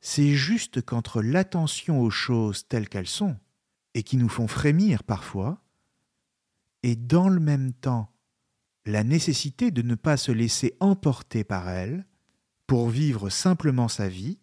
C'est 0.00 0.32
juste 0.32 0.80
qu'entre 0.80 1.20
l'attention 1.22 2.00
aux 2.00 2.10
choses 2.10 2.66
telles 2.68 2.88
qu'elles 2.88 3.08
sont, 3.08 3.36
et 3.94 4.02
qui 4.02 4.16
nous 4.16 4.28
font 4.28 4.48
frémir 4.48 5.04
parfois, 5.04 5.62
et 6.82 6.96
dans 6.96 7.28
le 7.28 7.40
même 7.40 7.72
temps 7.72 8.12
la 8.84 9.04
nécessité 9.04 9.70
de 9.70 9.82
ne 9.82 9.94
pas 9.94 10.16
se 10.16 10.32
laisser 10.32 10.76
emporter 10.80 11.44
par 11.44 11.68
elle 11.68 12.06
pour 12.66 12.88
vivre 12.88 13.30
simplement 13.30 13.88
sa 13.88 14.08
vie 14.08 14.40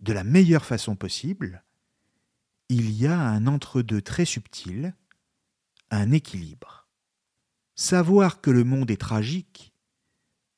de 0.00 0.12
la 0.12 0.24
meilleure 0.24 0.64
façon 0.64 0.96
possible, 0.96 1.64
il 2.68 2.90
y 2.90 3.06
a 3.06 3.18
un 3.18 3.46
entre-deux 3.46 4.02
très 4.02 4.24
subtil, 4.24 4.94
un 5.90 6.10
équilibre. 6.10 6.88
Savoir 7.74 8.40
que 8.40 8.50
le 8.50 8.64
monde 8.64 8.90
est 8.90 9.00
tragique, 9.00 9.72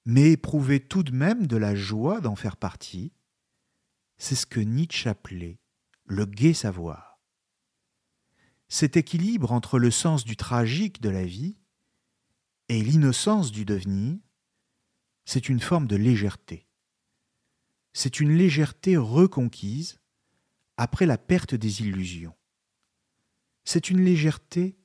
mais 0.05 0.33
éprouver 0.33 0.81
tout 0.81 1.03
de 1.03 1.13
même 1.13 1.47
de 1.47 1.57
la 1.57 1.75
joie 1.75 2.21
d'en 2.21 2.37
faire 2.37 2.57
partie, 2.57 3.13
c'est 4.17 4.35
ce 4.35 4.47
que 4.47 4.61
Nietzsche 4.61 5.09
appelait 5.09 5.61
le 6.07 6.27
gai 6.27 6.55
savoir. 6.55 7.14
Cet 8.75 8.97
équilibre 8.97 9.53
entre 9.53 9.79
le 9.79 9.93
sens 9.93 10.25
du 10.25 10.37
tragique 10.37 11.01
de 11.01 11.09
la 11.09 11.25
vie 11.25 11.57
et 12.69 12.83
l'innocence 12.83 13.53
du 13.53 13.65
devenir, 13.65 14.19
c'est 15.25 15.49
une 15.49 15.61
forme 15.61 15.87
de 15.87 15.95
légèreté. 15.95 16.67
C'est 17.93 18.19
une 18.19 18.37
légèreté 18.37 18.97
reconquise 18.97 20.01
après 20.77 21.07
la 21.07 21.19
perte 21.19 21.55
des 21.55 21.83
illusions. 21.83 22.35
C'est 23.63 23.91
une 23.91 24.05
légèreté 24.05 24.77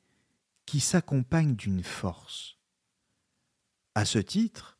qui 0.67 0.81
s'accompagne 0.81 1.55
d'une 1.55 1.81
force. 1.81 2.59
À 3.95 4.05
ce 4.05 4.19
titre, 4.19 4.77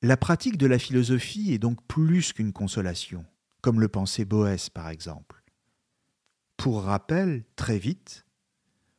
la 0.00 0.16
pratique 0.16 0.56
de 0.56 0.66
la 0.66 0.78
philosophie 0.78 1.52
est 1.52 1.58
donc 1.58 1.86
plus 1.86 2.32
qu'une 2.32 2.54
consolation, 2.54 3.26
comme 3.60 3.78
le 3.78 3.88
pensait 3.88 4.24
Boès 4.24 4.70
par 4.70 4.88
exemple. 4.88 5.44
Pour 6.56 6.84
rappel, 6.84 7.44
très 7.54 7.78
vite, 7.78 8.24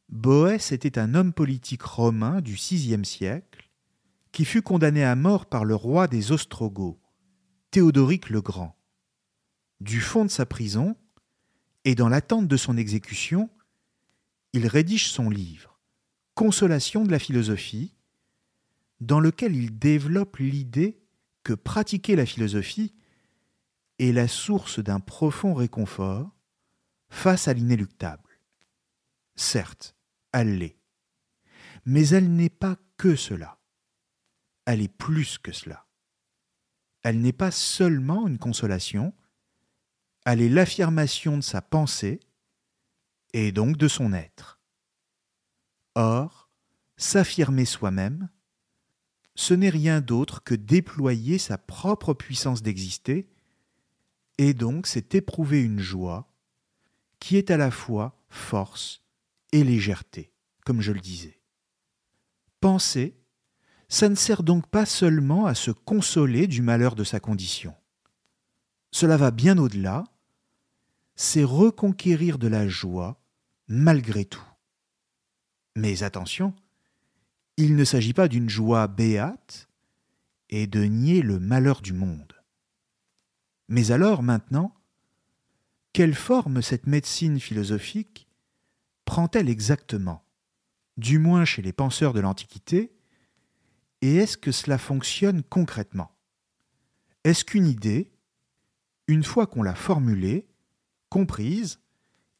Boès 0.09 0.71
était 0.71 0.97
un 0.97 1.13
homme 1.13 1.33
politique 1.33 1.83
romain 1.83 2.41
du 2.41 2.53
VIe 2.53 3.05
siècle 3.05 3.69
qui 4.31 4.43
fut 4.43 4.63
condamné 4.63 5.03
à 5.03 5.15
mort 5.15 5.45
par 5.45 5.65
le 5.65 5.75
roi 5.75 6.07
des 6.07 6.31
Ostrogoths, 6.31 6.99
Théodoric 7.69 8.31
le 8.31 8.41
Grand. 8.41 8.75
Du 9.81 10.01
fond 10.01 10.25
de 10.25 10.29
sa 10.29 10.47
prison, 10.47 10.97
et 11.85 11.93
dans 11.93 12.09
l'attente 12.09 12.47
de 12.47 12.57
son 12.57 12.75
exécution, 12.75 13.49
il 14.53 14.65
rédige 14.65 15.11
son 15.11 15.29
livre, 15.29 15.79
Consolation 16.33 17.03
de 17.03 17.11
la 17.11 17.19
philosophie, 17.19 17.93
dans 19.01 19.19
lequel 19.19 19.55
il 19.55 19.77
développe 19.77 20.37
l'idée 20.37 20.99
que 21.43 21.53
pratiquer 21.53 22.15
la 22.15 22.25
philosophie 22.25 22.93
est 23.99 24.11
la 24.11 24.27
source 24.27 24.79
d'un 24.79 24.99
profond 24.99 25.53
réconfort 25.53 26.31
face 27.09 27.47
à 27.47 27.53
l'inéluctable. 27.53 28.39
Certes, 29.35 29.95
elle 30.31 30.57
l'est. 30.57 30.77
Mais 31.85 32.07
elle 32.09 32.33
n'est 32.33 32.49
pas 32.49 32.77
que 32.97 33.15
cela. 33.15 33.59
Elle 34.65 34.81
est 34.81 34.87
plus 34.93 35.37
que 35.37 35.51
cela. 35.51 35.87
Elle 37.01 37.21
n'est 37.21 37.33
pas 37.33 37.51
seulement 37.51 38.27
une 38.27 38.37
consolation, 38.37 39.13
elle 40.25 40.41
est 40.41 40.49
l'affirmation 40.49 41.37
de 41.37 41.41
sa 41.41 41.61
pensée 41.61 42.19
et 43.33 43.51
donc 43.51 43.77
de 43.77 43.87
son 43.87 44.13
être. 44.13 44.59
Or, 45.95 46.49
s'affirmer 46.97 47.65
soi-même, 47.65 48.29
ce 49.35 49.53
n'est 49.53 49.69
rien 49.69 50.01
d'autre 50.01 50.43
que 50.43 50.55
déployer 50.55 51.37
sa 51.37 51.57
propre 51.57 52.13
puissance 52.13 52.61
d'exister, 52.61 53.29
et 54.37 54.53
donc 54.53 54.85
c'est 54.85 55.15
éprouver 55.15 55.63
une 55.63 55.79
joie 55.79 56.31
qui 57.19 57.37
est 57.37 57.49
à 57.49 57.57
la 57.57 57.71
fois 57.71 58.21
force 58.29 59.01
et 59.51 59.63
légèreté, 59.63 60.31
comme 60.65 60.81
je 60.81 60.91
le 60.91 60.99
disais. 60.99 61.41
Penser, 62.61 63.17
ça 63.87 64.07
ne 64.07 64.15
sert 64.15 64.43
donc 64.43 64.67
pas 64.67 64.85
seulement 64.85 65.45
à 65.45 65.55
se 65.55 65.71
consoler 65.71 66.47
du 66.47 66.61
malheur 66.61 66.95
de 66.95 67.03
sa 67.03 67.19
condition. 67.19 67.73
Cela 68.91 69.17
va 69.17 69.31
bien 69.31 69.57
au-delà, 69.57 70.03
c'est 71.15 71.43
reconquérir 71.43 72.37
de 72.37 72.47
la 72.47 72.67
joie 72.67 73.21
malgré 73.67 74.25
tout. 74.25 74.47
Mais 75.75 76.03
attention, 76.03 76.53
il 77.57 77.75
ne 77.75 77.83
s'agit 77.83 78.13
pas 78.13 78.27
d'une 78.27 78.49
joie 78.49 78.87
béate 78.87 79.67
et 80.49 80.65
de 80.65 80.83
nier 80.83 81.21
le 81.21 81.39
malheur 81.39 81.81
du 81.81 81.93
monde. 81.93 82.33
Mais 83.67 83.91
alors, 83.91 84.23
maintenant, 84.23 84.73
quelle 85.93 86.15
forme 86.15 86.61
cette 86.61 86.87
médecine 86.87 87.39
philosophique 87.39 88.28
prend-elle 89.09 89.49
exactement, 89.49 90.23
du 90.97 91.17
moins 91.17 91.43
chez 91.43 91.63
les 91.63 91.73
penseurs 91.73 92.13
de 92.13 92.19
l'Antiquité, 92.19 92.93
et 94.03 94.17
est-ce 94.17 94.37
que 94.37 94.51
cela 94.51 94.77
fonctionne 94.77 95.41
concrètement? 95.41 96.11
Est-ce 97.23 97.43
qu'une 97.43 97.65
idée, 97.65 98.11
une 99.07 99.23
fois 99.23 99.47
qu'on 99.47 99.63
l'a 99.63 99.73
formulée, 99.73 100.47
comprise 101.09 101.79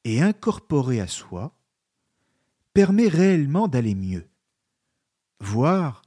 et 0.04 0.22
incorporée 0.22 1.02
à 1.02 1.08
soi, 1.08 1.58
permet 2.76 3.08
réellement 3.08 3.68
d'aller 3.68 3.96
mieux, 3.96 4.30
voire 5.40 6.04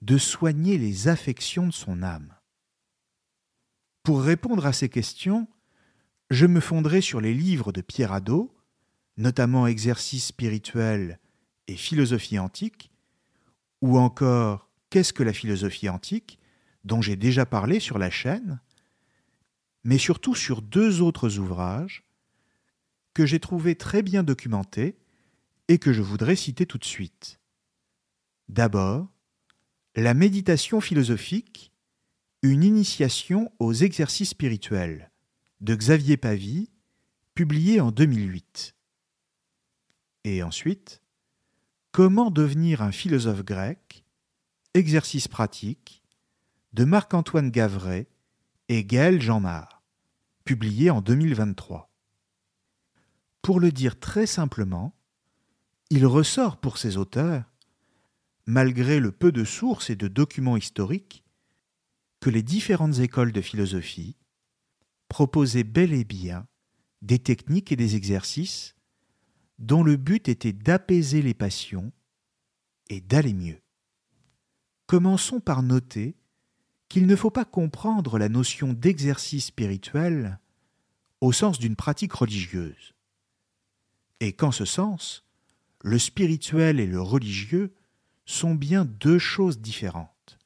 de 0.00 0.16
soigner 0.16 0.78
les 0.78 1.08
affections 1.08 1.66
de 1.66 1.72
son 1.72 2.02
âme? 2.02 2.34
Pour 4.04 4.22
répondre 4.22 4.64
à 4.64 4.72
ces 4.72 4.88
questions, 4.88 5.46
je 6.30 6.46
me 6.46 6.60
fonderai 6.60 7.02
sur 7.02 7.20
les 7.20 7.34
livres 7.34 7.72
de 7.72 7.82
Pierre 7.82 8.14
Hadot, 8.14 8.54
notamment 9.18 9.66
Exercices 9.66 10.26
spirituels 10.26 11.18
et 11.66 11.76
Philosophie 11.76 12.38
antique, 12.38 12.90
ou 13.82 13.98
encore 13.98 14.68
Qu'est-ce 14.90 15.12
que 15.12 15.22
la 15.22 15.34
philosophie 15.34 15.90
antique, 15.90 16.38
dont 16.84 17.02
j'ai 17.02 17.16
déjà 17.16 17.44
parlé 17.44 17.78
sur 17.78 17.98
la 17.98 18.08
chaîne, 18.08 18.58
mais 19.84 19.98
surtout 19.98 20.34
sur 20.34 20.62
deux 20.62 21.02
autres 21.02 21.38
ouvrages 21.38 22.04
que 23.12 23.26
j'ai 23.26 23.38
trouvés 23.38 23.74
très 23.74 24.02
bien 24.02 24.22
documentés 24.22 24.96
et 25.68 25.78
que 25.78 25.92
je 25.92 26.00
voudrais 26.00 26.36
citer 26.36 26.64
tout 26.64 26.78
de 26.78 26.84
suite. 26.84 27.38
D'abord, 28.48 29.08
La 29.94 30.14
méditation 30.14 30.80
philosophique, 30.80 31.72
une 32.42 32.62
initiation 32.62 33.52
aux 33.58 33.74
exercices 33.74 34.30
spirituels 34.30 35.10
de 35.60 35.74
Xavier 35.74 36.16
Pavie, 36.16 36.70
publié 37.34 37.80
en 37.80 37.90
2008. 37.90 38.77
Et 40.30 40.42
ensuite, 40.42 41.00
Comment 41.90 42.30
devenir 42.30 42.82
un 42.82 42.92
philosophe 42.92 43.42
grec 43.42 44.04
Exercice 44.74 45.26
pratique 45.26 46.04
de 46.74 46.84
Marc-Antoine 46.84 47.50
Gavret 47.50 48.10
et 48.68 48.84
Gaël 48.84 49.22
Jeanmar, 49.22 49.82
publié 50.44 50.90
en 50.90 51.00
2023. 51.00 51.90
Pour 53.40 53.58
le 53.58 53.72
dire 53.72 53.98
très 53.98 54.26
simplement, 54.26 54.94
il 55.88 56.04
ressort 56.04 56.58
pour 56.58 56.76
ces 56.76 56.98
auteurs, 56.98 57.50
malgré 58.44 59.00
le 59.00 59.12
peu 59.12 59.32
de 59.32 59.44
sources 59.44 59.88
et 59.88 59.96
de 59.96 60.08
documents 60.08 60.58
historiques, 60.58 61.24
que 62.20 62.28
les 62.28 62.42
différentes 62.42 62.98
écoles 62.98 63.32
de 63.32 63.40
philosophie 63.40 64.18
proposaient 65.08 65.64
bel 65.64 65.94
et 65.94 66.04
bien 66.04 66.46
des 67.00 67.18
techniques 67.18 67.72
et 67.72 67.76
des 67.76 67.96
exercices 67.96 68.74
dont 69.58 69.82
le 69.82 69.96
but 69.96 70.28
était 70.28 70.52
d'apaiser 70.52 71.22
les 71.22 71.34
passions 71.34 71.92
et 72.88 73.00
d'aller 73.00 73.34
mieux. 73.34 73.60
Commençons 74.86 75.40
par 75.40 75.62
noter 75.62 76.16
qu'il 76.88 77.06
ne 77.06 77.16
faut 77.16 77.30
pas 77.30 77.44
comprendre 77.44 78.18
la 78.18 78.28
notion 78.28 78.72
d'exercice 78.72 79.46
spirituel 79.46 80.38
au 81.20 81.32
sens 81.32 81.58
d'une 81.58 81.76
pratique 81.76 82.12
religieuse, 82.12 82.94
et 84.20 84.32
qu'en 84.32 84.52
ce 84.52 84.64
sens, 84.64 85.24
le 85.82 85.98
spirituel 85.98 86.80
et 86.80 86.86
le 86.86 87.00
religieux 87.00 87.74
sont 88.24 88.54
bien 88.54 88.84
deux 88.84 89.18
choses 89.18 89.60
différentes. 89.60 90.38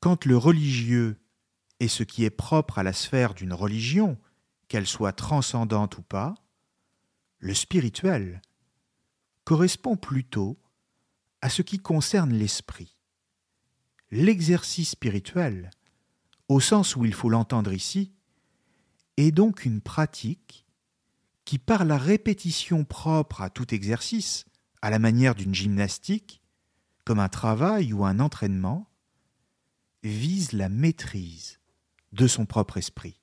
Quand 0.00 0.24
le 0.24 0.36
religieux 0.36 1.16
est 1.80 1.88
ce 1.88 2.02
qui 2.02 2.24
est 2.24 2.30
propre 2.30 2.78
à 2.78 2.82
la 2.82 2.92
sphère 2.92 3.34
d'une 3.34 3.52
religion, 3.52 4.18
qu'elle 4.68 4.86
soit 4.86 5.12
transcendante 5.12 5.98
ou 5.98 6.02
pas, 6.02 6.34
le 7.38 7.54
spirituel, 7.54 8.42
correspond 9.44 9.96
plutôt 9.96 10.58
à 11.40 11.48
ce 11.48 11.62
qui 11.62 11.78
concerne 11.78 12.32
l'esprit. 12.32 12.96
L'exercice 14.10 14.90
spirituel, 14.90 15.70
au 16.48 16.60
sens 16.60 16.96
où 16.96 17.04
il 17.04 17.14
faut 17.14 17.28
l'entendre 17.28 17.72
ici, 17.72 18.12
est 19.16 19.30
donc 19.30 19.64
une 19.64 19.80
pratique 19.80 20.66
qui, 21.44 21.58
par 21.58 21.84
la 21.84 21.98
répétition 21.98 22.84
propre 22.84 23.42
à 23.42 23.50
tout 23.50 23.72
exercice, 23.74 24.46
à 24.82 24.90
la 24.90 24.98
manière 24.98 25.34
d'une 25.34 25.54
gymnastique, 25.54 26.42
comme 27.04 27.20
un 27.20 27.28
travail 27.28 27.92
ou 27.92 28.04
un 28.04 28.18
entraînement, 28.18 28.90
vise 30.02 30.52
la 30.52 30.68
maîtrise 30.68 31.60
de 32.12 32.26
son 32.26 32.46
propre 32.46 32.76
esprit. 32.76 33.20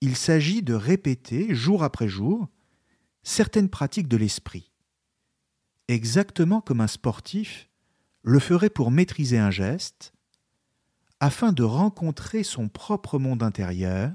Il 0.00 0.16
s'agit 0.16 0.62
de 0.62 0.74
répéter 0.74 1.54
jour 1.54 1.82
après 1.84 2.08
jour 2.08 2.48
certaines 3.22 3.68
pratiques 3.68 4.08
de 4.08 4.16
l'esprit. 4.16 4.72
Exactement 5.88 6.60
comme 6.60 6.80
un 6.80 6.86
sportif 6.86 7.68
le 8.22 8.38
ferait 8.38 8.70
pour 8.70 8.90
maîtriser 8.90 9.38
un 9.38 9.50
geste, 9.50 10.12
afin 11.20 11.52
de 11.52 11.62
rencontrer 11.62 12.42
son 12.42 12.68
propre 12.68 13.18
monde 13.18 13.42
intérieur, 13.42 14.12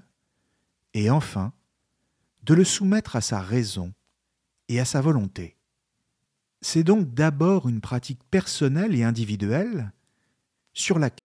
et 0.94 1.10
enfin 1.10 1.54
de 2.44 2.54
le 2.54 2.64
soumettre 2.64 3.16
à 3.16 3.22
sa 3.22 3.42
raison 3.42 3.94
et 4.70 4.80
à 4.80 4.86
sa 4.86 5.02
volonté. 5.02 5.58
C'est 6.62 6.84
donc 6.84 7.14
d'abord 7.14 7.68
une 7.68 7.82
pratique 7.82 8.24
personnelle 8.32 8.96
et 8.96 9.04
individuelle 9.04 9.92
sur 10.74 11.00
laquelle 11.00 11.25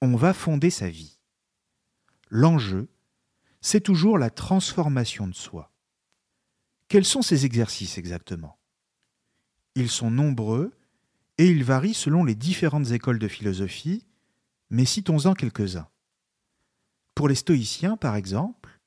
On 0.00 0.16
va 0.16 0.32
fonder 0.32 0.70
sa 0.70 0.88
vie. 0.88 1.18
L'enjeu, 2.30 2.88
c'est 3.60 3.80
toujours 3.80 4.18
la 4.18 4.30
transformation 4.30 5.26
de 5.26 5.34
soi. 5.34 5.72
Quels 6.88 7.04
sont 7.04 7.22
ces 7.22 7.46
exercices 7.46 7.98
exactement? 7.98 8.58
Ils 9.74 9.90
sont 9.90 10.10
nombreux 10.10 10.76
et 11.38 11.46
ils 11.46 11.64
varient 11.64 11.94
selon 11.94 12.24
les 12.24 12.34
différentes 12.34 12.90
écoles 12.90 13.18
de 13.18 13.28
philosophie, 13.28 14.06
mais 14.70 14.84
citons-en 14.84 15.34
quelques-uns. 15.34 15.88
Pour 17.14 17.28
les 17.28 17.34
stoïciens, 17.34 17.96
par 17.96 18.16
exemple, 18.16 18.80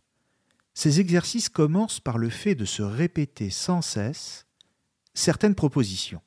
ces 0.74 1.00
exercices 1.00 1.50
commencent 1.50 2.00
par 2.00 2.18
le 2.18 2.30
fait 2.30 2.56
de 2.56 2.66
se 2.66 2.84
répéter 2.84 3.50
sans 3.50 3.82
cesse 3.82 4.46
certaines 5.14 5.56
propositions, 5.56 6.22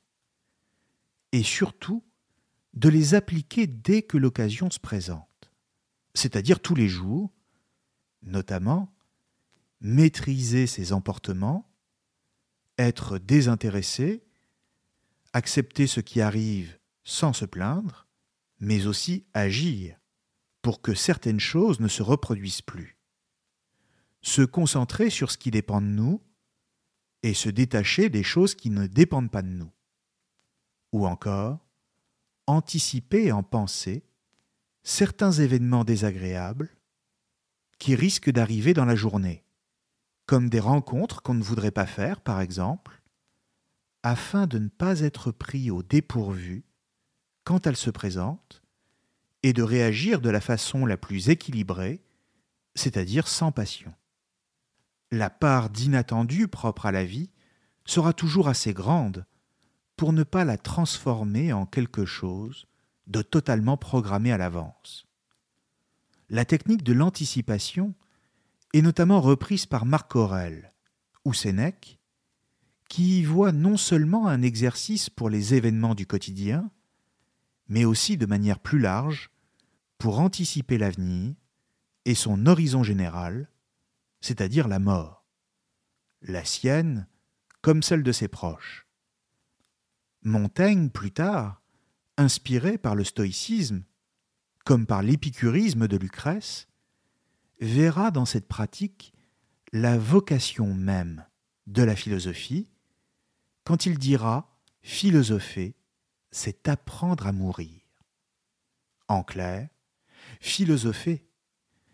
et 1.31 1.43
surtout 1.43 2.03
de 2.73 2.89
les 2.89 3.13
appliquer 3.13 3.67
dès 3.67 4.01
que 4.01 4.17
l'occasion 4.17 4.69
se 4.69 4.79
présente, 4.79 5.51
c'est-à-dire 6.13 6.59
tous 6.59 6.75
les 6.75 6.87
jours, 6.87 7.31
notamment 8.21 8.93
maîtriser 9.81 10.67
ses 10.67 10.93
emportements, 10.93 11.67
être 12.77 13.17
désintéressé, 13.17 14.23
accepter 15.33 15.87
ce 15.87 15.99
qui 15.99 16.21
arrive 16.21 16.79
sans 17.03 17.33
se 17.33 17.45
plaindre, 17.45 18.07
mais 18.59 18.85
aussi 18.85 19.25
agir 19.33 19.97
pour 20.61 20.81
que 20.81 20.93
certaines 20.93 21.39
choses 21.39 21.79
ne 21.79 21.87
se 21.87 22.03
reproduisent 22.03 22.61
plus. 22.61 22.97
Se 24.21 24.43
concentrer 24.43 25.09
sur 25.09 25.31
ce 25.31 25.37
qui 25.37 25.49
dépend 25.49 25.81
de 25.81 25.87
nous 25.87 26.21
et 27.23 27.33
se 27.33 27.49
détacher 27.49 28.09
des 28.09 28.23
choses 28.23 28.53
qui 28.53 28.69
ne 28.69 28.85
dépendent 28.85 29.31
pas 29.31 29.41
de 29.41 29.47
nous. 29.47 29.71
Ou 30.91 31.07
encore, 31.07 31.59
anticiper 32.51 33.31
en 33.31 33.43
pensée 33.43 34.03
certains 34.83 35.31
événements 35.31 35.83
désagréables 35.83 36.69
qui 37.79 37.95
risquent 37.95 38.31
d'arriver 38.31 38.73
dans 38.73 38.85
la 38.85 38.95
journée, 38.95 39.43
comme 40.25 40.49
des 40.49 40.59
rencontres 40.59 41.21
qu'on 41.21 41.33
ne 41.33 41.43
voudrait 41.43 41.71
pas 41.71 41.85
faire, 41.85 42.21
par 42.21 42.41
exemple, 42.41 43.01
afin 44.03 44.47
de 44.47 44.59
ne 44.59 44.69
pas 44.69 44.99
être 44.99 45.31
pris 45.31 45.71
au 45.71 45.83
dépourvu 45.83 46.63
quand 47.43 47.65
elles 47.67 47.77
se 47.77 47.89
présentent 47.89 48.61
et 49.43 49.53
de 49.53 49.63
réagir 49.63 50.21
de 50.21 50.29
la 50.29 50.41
façon 50.41 50.85
la 50.85 50.97
plus 50.97 51.29
équilibrée, 51.29 52.03
c'est-à-dire 52.75 53.27
sans 53.27 53.51
passion. 53.51 53.93
La 55.11 55.29
part 55.29 55.69
d'inattendu 55.69 56.47
propre 56.47 56.85
à 56.85 56.91
la 56.91 57.03
vie 57.03 57.31
sera 57.85 58.13
toujours 58.13 58.47
assez 58.47 58.73
grande 58.73 59.25
pour 60.01 60.13
ne 60.13 60.23
pas 60.23 60.45
la 60.45 60.57
transformer 60.57 61.53
en 61.53 61.67
quelque 61.67 62.05
chose 62.05 62.65
de 63.05 63.21
totalement 63.21 63.77
programmé 63.77 64.31
à 64.31 64.37
l'avance. 64.39 65.05
La 66.27 66.43
technique 66.43 66.81
de 66.81 66.91
l'anticipation 66.91 67.93
est 68.73 68.81
notamment 68.81 69.21
reprise 69.21 69.67
par 69.67 69.85
Marc 69.85 70.15
Aurèle 70.15 70.73
ou 71.23 71.35
Sénèque, 71.35 71.99
qui 72.89 73.19
y 73.19 73.23
voit 73.23 73.51
non 73.51 73.77
seulement 73.77 74.27
un 74.27 74.41
exercice 74.41 75.11
pour 75.11 75.29
les 75.29 75.53
événements 75.53 75.93
du 75.93 76.07
quotidien, 76.07 76.71
mais 77.67 77.85
aussi 77.85 78.17
de 78.17 78.25
manière 78.25 78.57
plus 78.57 78.79
large 78.79 79.29
pour 79.99 80.19
anticiper 80.19 80.79
l'avenir 80.79 81.35
et 82.05 82.15
son 82.15 82.47
horizon 82.47 82.81
général, 82.81 83.51
c'est-à-dire 84.19 84.67
la 84.67 84.79
mort, 84.79 85.27
la 86.23 86.43
sienne 86.43 87.05
comme 87.61 87.83
celle 87.83 88.01
de 88.01 88.11
ses 88.11 88.29
proches. 88.29 88.80
Montaigne, 90.23 90.89
plus 90.89 91.11
tard, 91.11 91.61
inspiré 92.17 92.77
par 92.77 92.95
le 92.95 93.03
stoïcisme, 93.03 93.83
comme 94.65 94.85
par 94.85 95.01
l'épicurisme 95.01 95.87
de 95.87 95.97
Lucrèce, 95.97 96.67
verra 97.59 98.11
dans 98.11 98.25
cette 98.25 98.47
pratique 98.47 99.13
la 99.73 99.97
vocation 99.97 100.73
même 100.73 101.25
de 101.67 101.83
la 101.83 101.95
philosophie, 101.95 102.67
quand 103.63 103.85
il 103.85 103.97
dira 103.97 104.57
philosopher, 104.81 105.75
c'est 106.31 106.67
apprendre 106.67 107.27
à 107.27 107.31
mourir. 107.31 107.81
En 109.07 109.23
clair, 109.23 109.69
philosopher, 110.39 111.25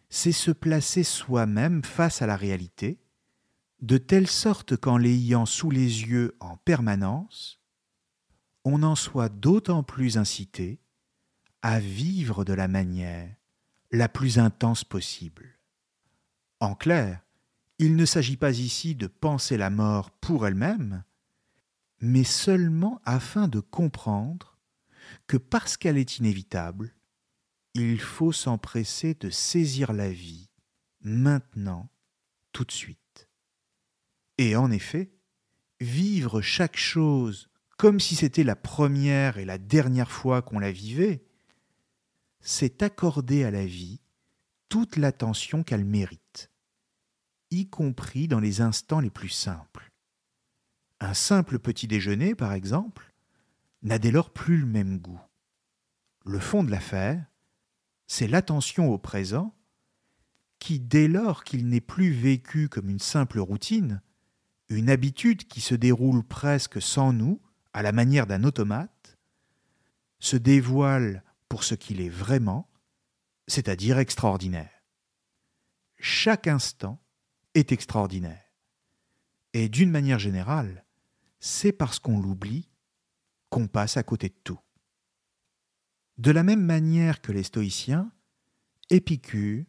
c'est 0.10 0.32
se 0.32 0.52
placer 0.52 1.04
soi-même 1.04 1.84
face 1.84 2.22
à 2.22 2.28
la 2.28 2.36
réalité, 2.36 3.00
de 3.82 3.98
telle 3.98 4.28
sorte 4.28 4.76
qu'en 4.78 4.98
l'ayant 4.98 5.46
sous 5.46 5.70
les 5.70 6.04
yeux 6.04 6.36
en 6.40 6.58
permanence, 6.58 7.60
on 8.68 8.84
en 8.84 8.96
soit 8.96 9.30
d'autant 9.30 9.82
plus 9.82 10.18
incité 10.18 10.82
à 11.62 11.80
vivre 11.80 12.44
de 12.44 12.52
la 12.52 12.68
manière 12.68 13.34
la 13.92 14.10
plus 14.10 14.40
intense 14.40 14.84
possible. 14.84 15.58
En 16.60 16.76
clair, 16.76 17.22
il 17.80 17.96
ne 17.96 18.06
s'agit 18.06 18.36
pas 18.36 18.60
ici 18.60 18.94
de 18.94 19.08
penser 19.08 19.56
la 19.56 19.70
mort 19.70 20.12
pour 20.12 20.46
elle-même, 20.46 21.06
mais 22.02 22.26
seulement 22.26 23.00
afin 23.06 23.48
de 23.48 23.62
comprendre 23.62 24.58
que 25.28 25.38
parce 25.38 25.78
qu'elle 25.78 25.98
est 25.98 26.18
inévitable, 26.18 26.94
il 27.74 28.02
faut 28.02 28.34
s'empresser 28.34 29.14
de 29.14 29.30
saisir 29.30 29.94
la 29.94 30.12
vie, 30.12 30.50
maintenant, 31.00 31.90
tout 32.52 32.66
de 32.66 32.72
suite. 32.74 33.30
Et 34.38 34.58
en 34.58 34.72
effet, 34.72 35.10
vivre 35.80 36.42
chaque 36.42 36.76
chose 36.76 37.50
comme 37.78 38.00
si 38.00 38.16
c'était 38.16 38.44
la 38.44 38.56
première 38.56 39.38
et 39.38 39.46
la 39.46 39.60
dernière 39.60 40.12
fois 40.12 40.42
qu'on 40.42 40.60
la 40.60 40.72
vivait, 40.72 41.24
c'est 42.42 42.82
accorder 42.82 43.44
à 43.44 43.52
la 43.52 43.66
vie 43.66 44.02
toute 44.68 44.98
l'attention 44.98 45.64
qu'elle 45.64 45.86
mérite, 45.86 46.52
y 47.52 47.70
compris 47.70 48.28
dans 48.28 48.40
les 48.40 48.62
instants 48.62 49.00
les 49.00 49.12
plus 49.12 49.30
simples. 49.30 49.92
Un 51.00 51.14
simple 51.14 51.60
petit 51.60 51.88
déjeuner, 51.88 52.34
par 52.34 52.54
exemple, 52.54 53.14
n'a 53.84 54.00
dès 54.00 54.12
lors 54.12 54.32
plus 54.32 54.58
le 54.58 54.66
même 54.66 54.98
goût. 54.98 55.22
Le 56.26 56.40
fond 56.40 56.64
de 56.64 56.72
l'affaire, 56.72 57.24
c'est 58.08 58.28
l'attention 58.28 58.92
au 58.92 58.98
présent 58.98 59.56
qui, 60.58 60.80
dès 60.80 61.08
lors 61.08 61.44
qu'il 61.44 61.68
n'est 61.68 61.80
plus 61.82 62.10
vécu 62.10 62.68
comme 62.68 62.90
une 62.90 63.00
simple 63.00 63.40
routine, 63.40 64.02
une 64.70 64.90
habitude 64.90 65.48
qui 65.48 65.62
se 65.62 65.76
déroule 65.76 66.24
presque 66.24 66.82
sans 66.82 67.14
nous, 67.14 67.40
à 67.78 67.84
la 67.84 67.92
manière 67.92 68.26
d'un 68.26 68.44
automate, 68.44 69.20
se 70.18 70.36
dévoile 70.36 71.24
pour 71.48 71.64
ce 71.64 71.76
qu'il 71.76 72.02
est 72.02 72.10
vraiment, 72.10 72.68
c'est-à-dire 73.46 74.00
extraordinaire. 74.00 74.72
Chaque 76.00 76.48
instant 76.48 77.00
est 77.54 77.72
extraordinaire. 77.72 78.42
Et 79.54 79.70
d'une 79.70 79.92
manière 79.92 80.18
générale, 80.18 80.86
c'est 81.40 81.72
parce 81.72 82.00
qu'on 82.00 82.20
l'oublie 82.20 82.68
qu'on 83.52 83.68
passe 83.68 83.96
à 83.96 84.02
côté 84.02 84.30
de 84.30 84.38
tout. 84.44 84.60
De 86.18 86.32
la 86.32 86.42
même 86.42 86.66
manière 86.66 87.22
que 87.22 87.32
les 87.32 87.44
stoïciens, 87.44 88.12
Épicure 88.90 89.66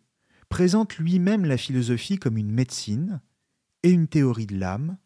présente 0.48 0.96
lui-même 0.96 1.44
la 1.44 1.58
philosophie 1.58 2.18
comme 2.18 2.38
une 2.38 2.52
médecine 2.52 3.20
et 3.82 3.90
une 3.90 4.08
théorie 4.08 4.46
de 4.46 4.58
l'âme 4.58 4.96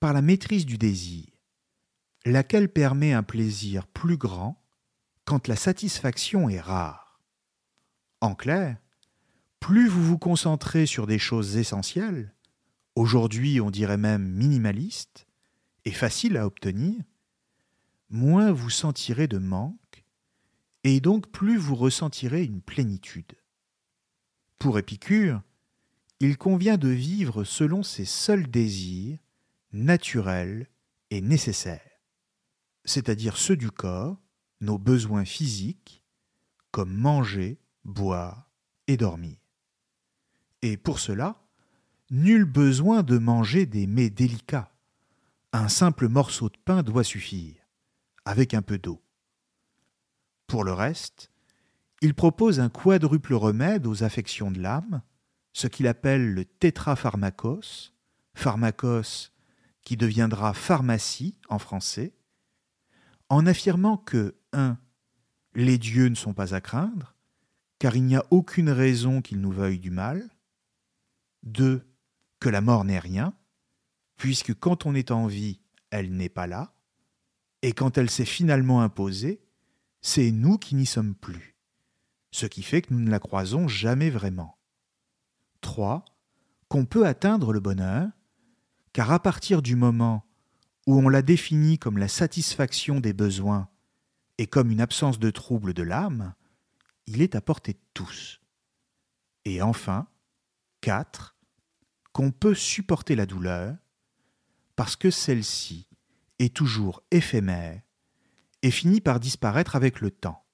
par 0.00 0.12
la 0.12 0.20
maîtrise 0.20 0.66
du 0.66 0.76
désir 0.76 1.24
laquelle 2.26 2.68
permet 2.68 3.12
un 3.12 3.22
plaisir 3.22 3.86
plus 3.86 4.16
grand 4.16 4.60
quand 5.24 5.48
la 5.48 5.56
satisfaction 5.56 6.48
est 6.48 6.60
rare. 6.60 7.20
En 8.20 8.34
clair, 8.34 8.76
plus 9.60 9.88
vous 9.88 10.02
vous 10.02 10.18
concentrez 10.18 10.86
sur 10.86 11.06
des 11.06 11.18
choses 11.18 11.56
essentielles, 11.56 12.34
aujourd'hui 12.96 13.60
on 13.60 13.70
dirait 13.70 13.96
même 13.96 14.28
minimalistes, 14.28 15.26
et 15.84 15.92
faciles 15.92 16.36
à 16.36 16.46
obtenir, 16.46 17.00
moins 18.10 18.50
vous 18.50 18.70
sentirez 18.70 19.28
de 19.28 19.38
manque, 19.38 20.04
et 20.82 21.00
donc 21.00 21.30
plus 21.30 21.56
vous 21.56 21.76
ressentirez 21.76 22.42
une 22.42 22.60
plénitude. 22.60 23.36
Pour 24.58 24.78
Épicure, 24.80 25.42
il 26.18 26.38
convient 26.38 26.76
de 26.76 26.88
vivre 26.88 27.44
selon 27.44 27.84
ses 27.84 28.04
seuls 28.04 28.48
désirs, 28.48 29.18
naturels 29.72 30.68
et 31.10 31.20
nécessaires, 31.20 31.85
c'est-à-dire 32.86 33.36
ceux 33.36 33.56
du 33.56 33.70
corps, 33.70 34.16
nos 34.60 34.78
besoins 34.78 35.24
physiques, 35.26 36.02
comme 36.70 36.94
manger, 36.94 37.60
boire 37.84 38.50
et 38.86 38.96
dormir. 38.96 39.36
Et 40.62 40.76
pour 40.76 40.98
cela, 40.98 41.44
nul 42.10 42.44
besoin 42.44 43.02
de 43.02 43.18
manger 43.18 43.66
des 43.66 43.86
mets 43.86 44.10
délicats. 44.10 44.72
Un 45.52 45.68
simple 45.68 46.08
morceau 46.08 46.48
de 46.48 46.56
pain 46.64 46.82
doit 46.82 47.04
suffire, 47.04 47.56
avec 48.24 48.54
un 48.54 48.62
peu 48.62 48.78
d'eau. 48.78 49.02
Pour 50.46 50.64
le 50.64 50.72
reste, 50.72 51.30
il 52.02 52.14
propose 52.14 52.60
un 52.60 52.68
quadruple 52.68 53.34
remède 53.34 53.86
aux 53.86 54.04
affections 54.04 54.50
de 54.50 54.60
l'âme, 54.60 55.02
ce 55.52 55.66
qu'il 55.66 55.86
appelle 55.86 56.34
le 56.34 56.44
tétrapharmacos, 56.44 57.94
pharmacos 58.34 59.32
qui 59.82 59.96
deviendra 59.96 60.52
pharmacie 60.52 61.38
en 61.48 61.58
français, 61.58 62.12
en 63.28 63.46
affirmant 63.46 63.96
que 63.96 64.36
1. 64.52 64.78
Les 65.54 65.78
dieux 65.78 66.08
ne 66.08 66.14
sont 66.14 66.34
pas 66.34 66.54
à 66.54 66.60
craindre, 66.60 67.14
car 67.78 67.96
il 67.96 68.04
n'y 68.04 68.16
a 68.16 68.26
aucune 68.30 68.70
raison 68.70 69.22
qu'ils 69.22 69.40
nous 69.40 69.52
veuillent 69.52 69.78
du 69.78 69.90
mal. 69.90 70.28
2. 71.44 71.86
Que 72.40 72.48
la 72.48 72.60
mort 72.60 72.84
n'est 72.84 72.98
rien, 72.98 73.34
puisque 74.16 74.54
quand 74.54 74.84
on 74.84 74.94
est 74.94 75.10
en 75.10 75.26
vie, 75.26 75.60
elle 75.90 76.14
n'est 76.14 76.28
pas 76.28 76.46
là, 76.46 76.74
et 77.62 77.72
quand 77.72 77.96
elle 77.96 78.10
s'est 78.10 78.26
finalement 78.26 78.82
imposée, 78.82 79.40
c'est 80.02 80.30
nous 80.30 80.58
qui 80.58 80.74
n'y 80.74 80.86
sommes 80.86 81.14
plus, 81.14 81.56
ce 82.30 82.46
qui 82.46 82.62
fait 82.62 82.82
que 82.82 82.92
nous 82.92 83.00
ne 83.00 83.10
la 83.10 83.18
croisons 83.18 83.66
jamais 83.66 84.10
vraiment. 84.10 84.58
3. 85.62 86.04
Qu'on 86.68 86.84
peut 86.84 87.06
atteindre 87.06 87.52
le 87.52 87.60
bonheur, 87.60 88.08
car 88.92 89.10
à 89.12 89.20
partir 89.20 89.62
du 89.62 89.76
moment 89.76 90.25
où 90.86 90.98
on 90.98 91.08
la 91.08 91.22
définit 91.22 91.78
comme 91.78 91.98
la 91.98 92.08
satisfaction 92.08 93.00
des 93.00 93.12
besoins 93.12 93.68
et 94.38 94.46
comme 94.46 94.70
une 94.70 94.80
absence 94.80 95.18
de 95.18 95.30
trouble 95.30 95.74
de 95.74 95.82
l'âme, 95.82 96.34
il 97.06 97.22
est 97.22 97.34
à 97.34 97.40
portée 97.40 97.72
de 97.72 97.82
tous. 97.94 98.40
Et 99.44 99.62
enfin, 99.62 100.08
4. 100.80 101.36
Qu'on 102.12 102.30
peut 102.30 102.54
supporter 102.54 103.16
la 103.16 103.26
douleur, 103.26 103.76
parce 104.76 104.96
que 104.96 105.10
celle-ci 105.10 105.88
est 106.38 106.54
toujours 106.54 107.02
éphémère 107.10 107.82
et 108.62 108.70
finit 108.70 109.00
par 109.00 109.20
disparaître 109.20 109.76
avec 109.76 110.00
le 110.00 110.10
temps. 110.10 110.44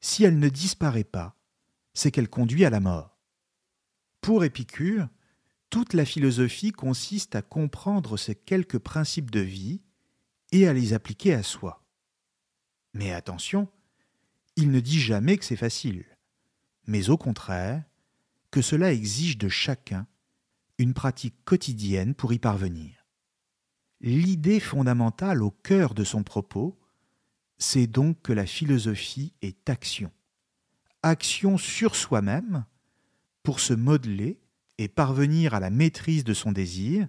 Si 0.00 0.24
elle 0.24 0.38
ne 0.38 0.48
disparaît 0.48 1.04
pas, 1.04 1.36
c'est 1.94 2.10
qu'elle 2.10 2.28
conduit 2.28 2.64
à 2.64 2.70
la 2.70 2.80
mort. 2.80 3.18
Pour 4.20 4.44
Épicure, 4.44 5.08
toute 5.72 5.94
la 5.94 6.04
philosophie 6.04 6.70
consiste 6.70 7.34
à 7.34 7.40
comprendre 7.40 8.18
ces 8.18 8.34
quelques 8.34 8.78
principes 8.78 9.30
de 9.30 9.40
vie 9.40 9.80
et 10.52 10.68
à 10.68 10.74
les 10.74 10.92
appliquer 10.92 11.32
à 11.32 11.42
soi. 11.42 11.82
Mais 12.92 13.10
attention, 13.10 13.70
il 14.56 14.70
ne 14.70 14.80
dit 14.80 15.00
jamais 15.00 15.38
que 15.38 15.46
c'est 15.46 15.56
facile, 15.56 16.04
mais 16.86 17.08
au 17.08 17.16
contraire, 17.16 17.82
que 18.50 18.60
cela 18.60 18.92
exige 18.92 19.38
de 19.38 19.48
chacun 19.48 20.06
une 20.76 20.92
pratique 20.92 21.42
quotidienne 21.46 22.14
pour 22.14 22.34
y 22.34 22.38
parvenir. 22.38 23.06
L'idée 24.02 24.60
fondamentale 24.60 25.42
au 25.42 25.52
cœur 25.52 25.94
de 25.94 26.04
son 26.04 26.22
propos, 26.22 26.78
c'est 27.56 27.86
donc 27.86 28.20
que 28.20 28.34
la 28.34 28.44
philosophie 28.44 29.32
est 29.40 29.70
action. 29.70 30.12
Action 31.02 31.56
sur 31.56 31.96
soi-même 31.96 32.66
pour 33.42 33.58
se 33.58 33.72
modeler 33.72 34.38
et 34.78 34.88
parvenir 34.88 35.54
à 35.54 35.60
la 35.60 35.70
maîtrise 35.70 36.24
de 36.24 36.34
son 36.34 36.52
désir 36.52 37.06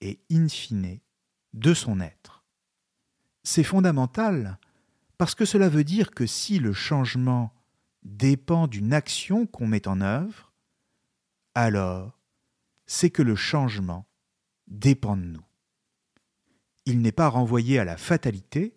et, 0.00 0.20
in 0.30 0.48
fine, 0.48 0.98
de 1.54 1.74
son 1.74 2.00
être. 2.00 2.44
C'est 3.44 3.64
fondamental 3.64 4.58
parce 5.18 5.34
que 5.34 5.44
cela 5.44 5.68
veut 5.68 5.84
dire 5.84 6.10
que 6.10 6.26
si 6.26 6.58
le 6.58 6.72
changement 6.72 7.52
dépend 8.02 8.66
d'une 8.66 8.92
action 8.92 9.46
qu'on 9.46 9.66
met 9.66 9.88
en 9.88 10.00
œuvre, 10.00 10.52
alors 11.54 12.18
c'est 12.86 13.10
que 13.10 13.22
le 13.22 13.34
changement 13.34 14.06
dépend 14.68 15.16
de 15.16 15.22
nous. 15.22 15.44
Il 16.84 17.00
n'est 17.00 17.12
pas 17.12 17.28
renvoyé 17.28 17.78
à 17.78 17.84
la 17.84 17.96
fatalité, 17.96 18.76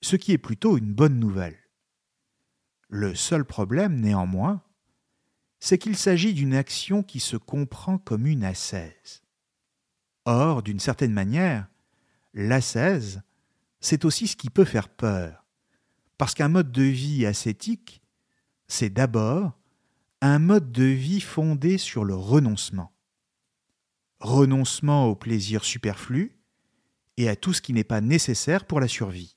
ce 0.00 0.16
qui 0.16 0.32
est 0.32 0.38
plutôt 0.38 0.76
une 0.76 0.92
bonne 0.92 1.18
nouvelle. 1.18 1.58
Le 2.88 3.14
seul 3.14 3.44
problème, 3.44 4.00
néanmoins, 4.00 4.62
c'est 5.60 5.78
qu'il 5.78 5.96
s'agit 5.96 6.34
d'une 6.34 6.54
action 6.54 7.02
qui 7.02 7.20
se 7.20 7.36
comprend 7.36 7.98
comme 7.98 8.26
une 8.26 8.44
ascèse. 8.44 9.22
Or, 10.24 10.62
d'une 10.62 10.80
certaine 10.80 11.12
manière, 11.12 11.68
l'ascèse, 12.34 13.22
c'est 13.80 14.04
aussi 14.04 14.26
ce 14.26 14.36
qui 14.36 14.50
peut 14.50 14.64
faire 14.64 14.88
peur, 14.88 15.46
parce 16.16 16.34
qu'un 16.34 16.48
mode 16.48 16.72
de 16.72 16.82
vie 16.82 17.26
ascétique, 17.26 18.02
c'est 18.66 18.90
d'abord 18.90 19.58
un 20.20 20.38
mode 20.38 20.72
de 20.72 20.84
vie 20.84 21.20
fondé 21.20 21.78
sur 21.78 22.04
le 22.04 22.14
renoncement. 22.14 22.92
Renoncement 24.20 25.06
au 25.06 25.14
plaisir 25.14 25.64
superflu 25.64 26.36
et 27.16 27.28
à 27.28 27.36
tout 27.36 27.52
ce 27.52 27.62
qui 27.62 27.72
n'est 27.72 27.84
pas 27.84 28.00
nécessaire 28.00 28.64
pour 28.64 28.80
la 28.80 28.88
survie. 28.88 29.36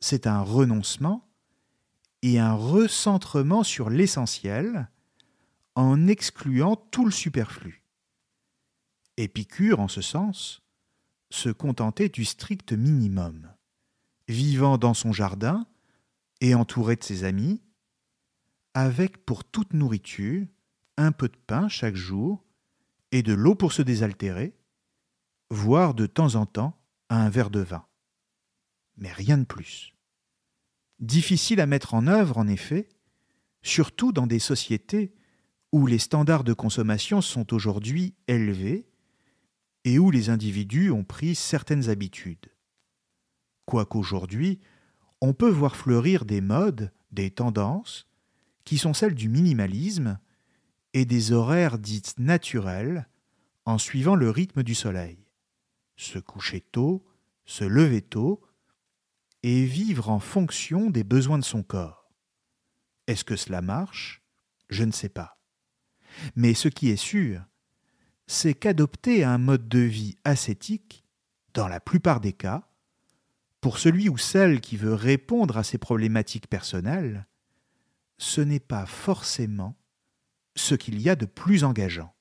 C'est 0.00 0.26
un 0.26 0.42
renoncement 0.42 1.28
et 2.22 2.38
un 2.38 2.54
recentrement 2.54 3.62
sur 3.62 3.88
l'essentiel 3.88 4.88
en 5.74 6.06
excluant 6.06 6.76
tout 6.76 7.04
le 7.04 7.10
superflu. 7.10 7.82
Épicure, 9.16 9.80
en 9.80 9.88
ce 9.88 10.00
sens, 10.02 10.62
se 11.30 11.48
contentait 11.48 12.08
du 12.08 12.24
strict 12.24 12.72
minimum, 12.72 13.52
vivant 14.28 14.78
dans 14.78 14.94
son 14.94 15.12
jardin 15.12 15.66
et 16.40 16.54
entouré 16.54 16.96
de 16.96 17.04
ses 17.04 17.24
amis, 17.24 17.62
avec 18.74 19.24
pour 19.24 19.44
toute 19.44 19.74
nourriture 19.74 20.46
un 20.96 21.12
peu 21.12 21.28
de 21.28 21.36
pain 21.46 21.68
chaque 21.68 21.96
jour 21.96 22.44
et 23.10 23.22
de 23.22 23.32
l'eau 23.32 23.54
pour 23.54 23.72
se 23.72 23.82
désaltérer, 23.82 24.54
voire 25.50 25.94
de 25.94 26.06
temps 26.06 26.34
en 26.34 26.46
temps 26.46 26.78
un 27.08 27.28
verre 27.28 27.50
de 27.50 27.60
vin. 27.60 27.86
Mais 28.96 29.12
rien 29.12 29.38
de 29.38 29.44
plus. 29.44 29.94
Difficile 30.98 31.60
à 31.60 31.66
mettre 31.66 31.94
en 31.94 32.06
œuvre, 32.06 32.38
en 32.38 32.46
effet, 32.46 32.88
surtout 33.62 34.12
dans 34.12 34.26
des 34.26 34.38
sociétés 34.38 35.14
où 35.72 35.86
les 35.86 35.98
standards 35.98 36.44
de 36.44 36.52
consommation 36.52 37.20
sont 37.20 37.52
aujourd'hui 37.54 38.14
élevés 38.28 38.86
et 39.84 39.98
où 39.98 40.10
les 40.10 40.28
individus 40.28 40.90
ont 40.90 41.04
pris 41.04 41.34
certaines 41.34 41.88
habitudes. 41.88 42.52
Quoiqu'aujourd'hui, 43.64 44.60
on 45.20 45.32
peut 45.32 45.50
voir 45.50 45.76
fleurir 45.76 46.24
des 46.24 46.40
modes, 46.40 46.92
des 47.10 47.30
tendances, 47.30 48.06
qui 48.64 48.78
sont 48.78 48.94
celles 48.94 49.14
du 49.14 49.28
minimalisme 49.28 50.18
et 50.92 51.04
des 51.04 51.32
horaires 51.32 51.78
dites 51.78 52.18
naturels 52.18 53.08
en 53.64 53.78
suivant 53.78 54.14
le 54.14 54.30
rythme 54.30 54.62
du 54.62 54.74
soleil. 54.74 55.18
Se 55.96 56.18
coucher 56.18 56.60
tôt, 56.60 57.04
se 57.44 57.64
lever 57.64 58.02
tôt, 58.02 58.42
et 59.42 59.64
vivre 59.64 60.10
en 60.10 60.20
fonction 60.20 60.90
des 60.90 61.02
besoins 61.02 61.38
de 61.38 61.44
son 61.44 61.62
corps. 61.62 62.12
Est-ce 63.08 63.24
que 63.24 63.36
cela 63.36 63.60
marche? 63.60 64.22
Je 64.68 64.84
ne 64.84 64.92
sais 64.92 65.08
pas. 65.08 65.41
Mais 66.36 66.54
ce 66.54 66.68
qui 66.68 66.90
est 66.90 66.96
sûr, 66.96 67.42
c'est 68.26 68.54
qu'adopter 68.54 69.24
un 69.24 69.38
mode 69.38 69.68
de 69.68 69.78
vie 69.78 70.16
ascétique, 70.24 71.04
dans 71.54 71.68
la 71.68 71.80
plupart 71.80 72.20
des 72.20 72.32
cas, 72.32 72.68
pour 73.60 73.78
celui 73.78 74.08
ou 74.08 74.18
celle 74.18 74.60
qui 74.60 74.76
veut 74.76 74.94
répondre 74.94 75.56
à 75.56 75.62
ses 75.62 75.78
problématiques 75.78 76.48
personnelles, 76.48 77.26
ce 78.18 78.40
n'est 78.40 78.60
pas 78.60 78.86
forcément 78.86 79.76
ce 80.56 80.74
qu'il 80.74 81.00
y 81.00 81.08
a 81.08 81.16
de 81.16 81.26
plus 81.26 81.64
engageant. 81.64 82.14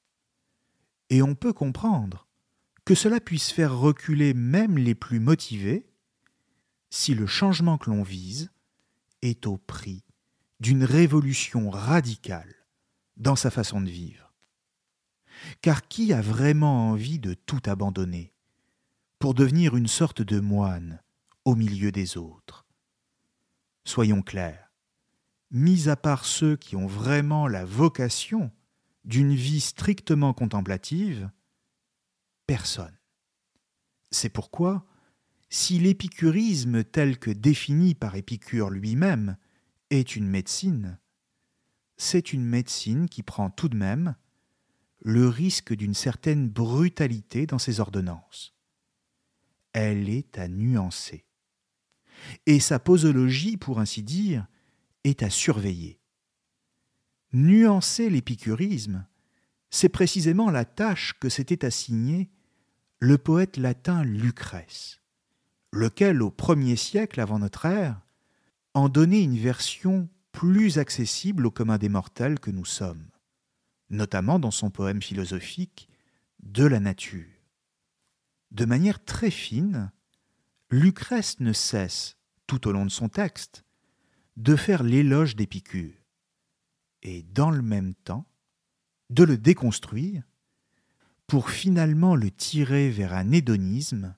Et 1.10 1.21
on 1.21 1.36
peut 1.36 1.54
comprendre 1.54 2.27
que 2.86 2.95
cela 2.95 3.19
puisse 3.19 3.51
faire 3.51 3.77
reculer 3.77 4.34
même 4.34 4.77
les 4.77 4.95
plus 4.95 5.19
motivés 5.19 5.91
si 6.89 7.13
le 7.15 7.25
changement 7.25 7.77
que 7.77 7.89
l'on 7.89 8.04
vise 8.04 8.51
est 9.21 9.47
au 9.47 9.58
prix 9.58 10.04
d'une 10.60 10.84
révolution 10.84 11.69
radicale 11.69 12.61
dans 13.17 13.36
sa 13.36 13.52
façon 13.52 13.81
de 13.81 13.90
vivre. 13.90 14.33
Car 15.62 15.88
qui 15.88 16.13
a 16.13 16.21
vraiment 16.21 16.90
envie 16.90 17.19
de 17.19 17.33
tout 17.33 17.62
abandonner 17.65 18.33
pour 19.19 19.33
devenir 19.33 19.75
une 19.75 19.88
sorte 19.88 20.21
de 20.21 20.40
moine 20.40 21.02
au 21.46 21.56
milieu 21.56 21.92
des 21.92 22.17
autres? 22.17 22.65
Soyons 23.83 24.21
clairs, 24.21 24.71
mis 25.50 25.90
à 25.90 25.96
part 25.96 26.25
ceux 26.25 26.56
qui 26.56 26.75
ont 26.75 26.88
vraiment 26.88 27.48
la 27.48 27.65
vocation 27.65 28.52
d'une 29.04 29.33
vie 29.33 29.62
strictement 29.62 30.33
contemplative, 30.33 31.29
personne. 32.46 32.98
C'est 34.12 34.29
pourquoi 34.29 34.85
si 35.50 35.79
l'épicurisme 35.79 36.83
tel 36.83 37.19
que 37.19 37.29
défini 37.29 37.94
par 37.94 38.15
Épicure 38.15 38.69
lui-même 38.69 39.35
est 39.90 40.15
une 40.15 40.27
médecine, 40.27 40.98
c'est 42.02 42.33
une 42.33 42.43
médecine 42.43 43.08
qui 43.08 43.21
prend 43.21 43.52
tout 43.52 43.69
de 43.69 43.77
même 43.77 44.15
le 45.02 45.27
risque 45.27 45.71
d'une 45.71 45.93
certaine 45.93 46.49
brutalité 46.49 47.45
dans 47.45 47.60
ses 47.60 47.79
ordonnances. 47.79 48.56
Elle 49.73 50.10
est 50.10 50.39
à 50.39 50.47
nuancer. 50.47 51.25
Et 52.47 52.60
sa 52.60 52.79
posologie, 52.79 53.56
pour 53.56 53.79
ainsi 53.79 54.02
dire, 54.02 54.47
est 55.04 55.21
à 55.21 55.29
surveiller. 55.29 55.99
Nuancer 57.33 58.10
l'épicurisme, 58.10 59.06
c'est 59.69 59.89
précisément 59.89 60.49
la 60.49 60.65
tâche 60.65 61.13
que 61.19 61.29
s'était 61.29 61.65
assignée 61.65 62.31
le 62.97 63.19
poète 63.19 63.58
latin 63.58 64.04
Lucrèce, 64.04 65.02
lequel, 65.71 66.23
au 66.23 66.31
premier 66.31 66.77
siècle 66.77 67.19
avant 67.19 67.37
notre 67.37 67.67
ère, 67.67 68.02
en 68.73 68.89
donnait 68.89 69.23
une 69.23 69.37
version 69.37 70.10
plus 70.42 70.79
accessible 70.79 71.46
au 71.46 71.52
commun 71.52 71.77
des 71.77 71.87
mortels 71.87 72.39
que 72.39 72.50
nous 72.50 72.65
sommes, 72.65 73.06
notamment 73.92 74.39
dans 74.39 74.50
son 74.50 74.71
poème 74.71 75.00
philosophique 75.00 75.87
De 76.39 76.65
la 76.65 76.79
nature. 76.79 77.29
De 78.50 78.65
manière 78.65 79.06
très 79.06 79.29
fine, 79.29 79.92
Lucrèce 80.71 81.39
ne 81.42 81.54
cesse, 81.54 82.17
tout 82.48 82.67
au 82.67 82.71
long 82.71 82.85
de 82.85 82.92
son 82.92 83.08
texte, 83.08 83.65
de 84.35 84.56
faire 84.56 84.81
l'éloge 84.81 85.35
d'Épicure, 85.35 85.94
et 87.04 87.21
dans 87.21 87.52
le 87.52 87.62
même 87.62 87.94
temps, 87.94 88.25
de 89.12 89.23
le 89.23 89.37
déconstruire 89.37 90.23
pour 91.27 91.52
finalement 91.52 92.15
le 92.15 92.31
tirer 92.31 92.89
vers 92.89 93.13
un 93.13 93.31
hédonisme 93.31 94.15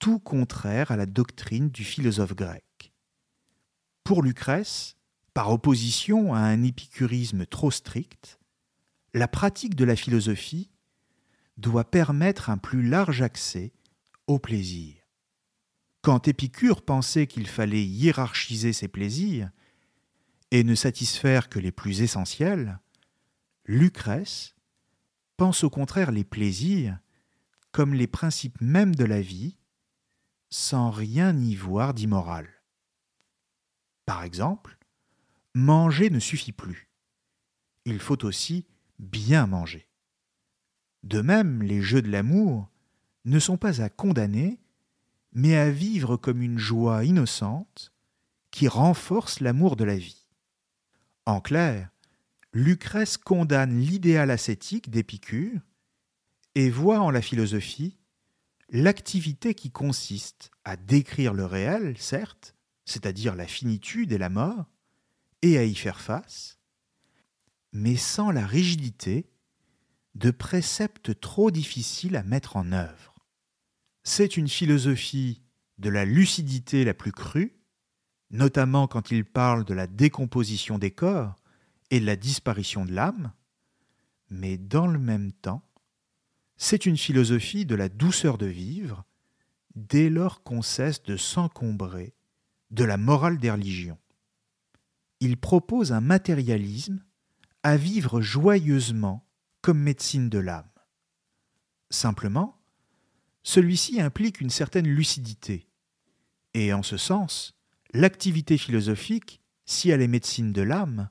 tout 0.00 0.18
contraire 0.18 0.90
à 0.90 0.96
la 0.96 1.06
doctrine 1.06 1.68
du 1.68 1.84
philosophe 1.84 2.34
grec. 2.34 2.92
Pour 4.02 4.24
Lucrèce, 4.24 4.96
par 5.36 5.50
opposition 5.50 6.32
à 6.32 6.38
un 6.38 6.62
épicurisme 6.62 7.44
trop 7.44 7.70
strict, 7.70 8.40
la 9.12 9.28
pratique 9.28 9.74
de 9.74 9.84
la 9.84 9.94
philosophie 9.94 10.70
doit 11.58 11.90
permettre 11.90 12.48
un 12.48 12.56
plus 12.56 12.82
large 12.82 13.20
accès 13.20 13.74
au 14.26 14.38
plaisir. 14.38 14.94
Quand 16.00 16.26
Épicure 16.26 16.80
pensait 16.80 17.26
qu'il 17.26 17.46
fallait 17.46 17.84
hiérarchiser 17.84 18.72
ses 18.72 18.88
plaisirs 18.88 19.50
et 20.52 20.64
ne 20.64 20.74
satisfaire 20.74 21.50
que 21.50 21.58
les 21.58 21.70
plus 21.70 22.00
essentiels, 22.00 22.78
Lucrèce 23.66 24.54
pense 25.36 25.64
au 25.64 25.68
contraire 25.68 26.12
les 26.12 26.24
plaisirs 26.24 26.98
comme 27.72 27.92
les 27.92 28.06
principes 28.06 28.58
mêmes 28.62 28.94
de 28.94 29.04
la 29.04 29.20
vie, 29.20 29.58
sans 30.48 30.90
rien 30.90 31.36
y 31.36 31.54
voir 31.54 31.92
d'immoral. 31.92 32.48
Par 34.06 34.24
exemple, 34.24 34.75
manger 35.56 36.10
ne 36.10 36.20
suffit 36.20 36.52
plus. 36.52 36.90
Il 37.86 37.98
faut 37.98 38.26
aussi 38.26 38.66
bien 38.98 39.46
manger. 39.46 39.88
De 41.02 41.22
même, 41.22 41.62
les 41.62 41.80
jeux 41.80 42.02
de 42.02 42.10
l'amour 42.10 42.70
ne 43.24 43.38
sont 43.38 43.56
pas 43.56 43.80
à 43.80 43.88
condamner, 43.88 44.60
mais 45.32 45.56
à 45.56 45.70
vivre 45.70 46.18
comme 46.18 46.42
une 46.42 46.58
joie 46.58 47.06
innocente 47.06 47.94
qui 48.50 48.68
renforce 48.68 49.40
l'amour 49.40 49.76
de 49.76 49.84
la 49.84 49.96
vie. 49.96 50.26
En 51.24 51.40
clair, 51.40 51.88
Lucrèce 52.52 53.16
condamne 53.16 53.78
l'idéal 53.78 54.30
ascétique 54.30 54.90
d'Épicure 54.90 55.60
et 56.54 56.68
voit 56.68 57.00
en 57.00 57.10
la 57.10 57.22
philosophie 57.22 57.98
l'activité 58.68 59.54
qui 59.54 59.70
consiste 59.70 60.50
à 60.64 60.76
décrire 60.76 61.32
le 61.32 61.46
réel, 61.46 61.96
certes, 61.96 62.54
c'est-à-dire 62.84 63.34
la 63.34 63.46
finitude 63.46 64.12
et 64.12 64.18
la 64.18 64.28
mort, 64.28 64.66
et 65.42 65.58
à 65.58 65.64
y 65.64 65.74
faire 65.74 66.00
face, 66.00 66.58
mais 67.72 67.96
sans 67.96 68.30
la 68.30 68.46
rigidité 68.46 69.30
de 70.14 70.30
préceptes 70.30 71.18
trop 71.20 71.50
difficiles 71.50 72.16
à 72.16 72.22
mettre 72.22 72.56
en 72.56 72.72
œuvre. 72.72 73.14
C'est 74.02 74.36
une 74.36 74.48
philosophie 74.48 75.42
de 75.78 75.90
la 75.90 76.04
lucidité 76.04 76.84
la 76.84 76.94
plus 76.94 77.12
crue, 77.12 77.56
notamment 78.30 78.86
quand 78.86 79.10
il 79.10 79.24
parle 79.24 79.64
de 79.64 79.74
la 79.74 79.86
décomposition 79.86 80.78
des 80.78 80.90
corps 80.90 81.36
et 81.90 82.00
la 82.00 82.16
disparition 82.16 82.84
de 82.84 82.92
l'âme, 82.92 83.32
mais 84.30 84.56
dans 84.56 84.86
le 84.86 84.98
même 84.98 85.32
temps, 85.32 85.62
c'est 86.56 86.86
une 86.86 86.96
philosophie 86.96 87.66
de 87.66 87.74
la 87.74 87.88
douceur 87.88 88.38
de 88.38 88.46
vivre, 88.46 89.04
dès 89.74 90.08
lors 90.08 90.42
qu'on 90.42 90.62
cesse 90.62 91.02
de 91.02 91.16
s'encombrer 91.16 92.14
de 92.70 92.84
la 92.84 92.96
morale 92.96 93.38
des 93.38 93.50
religions. 93.50 93.98
Il 95.20 95.36
propose 95.36 95.92
un 95.92 96.00
matérialisme 96.00 97.02
à 97.62 97.76
vivre 97.76 98.20
joyeusement 98.20 99.26
comme 99.62 99.78
médecine 99.78 100.28
de 100.28 100.38
l'âme. 100.38 100.70
Simplement, 101.90 102.60
celui-ci 103.42 104.00
implique 104.00 104.40
une 104.40 104.50
certaine 104.50 104.88
lucidité, 104.88 105.68
et 106.54 106.72
en 106.72 106.82
ce 106.82 106.96
sens, 106.96 107.54
l'activité 107.92 108.58
philosophique, 108.58 109.40
si 109.66 109.90
elle 109.90 110.02
est 110.02 110.08
médecine 110.08 110.52
de 110.52 110.62
l'âme, 110.62 111.10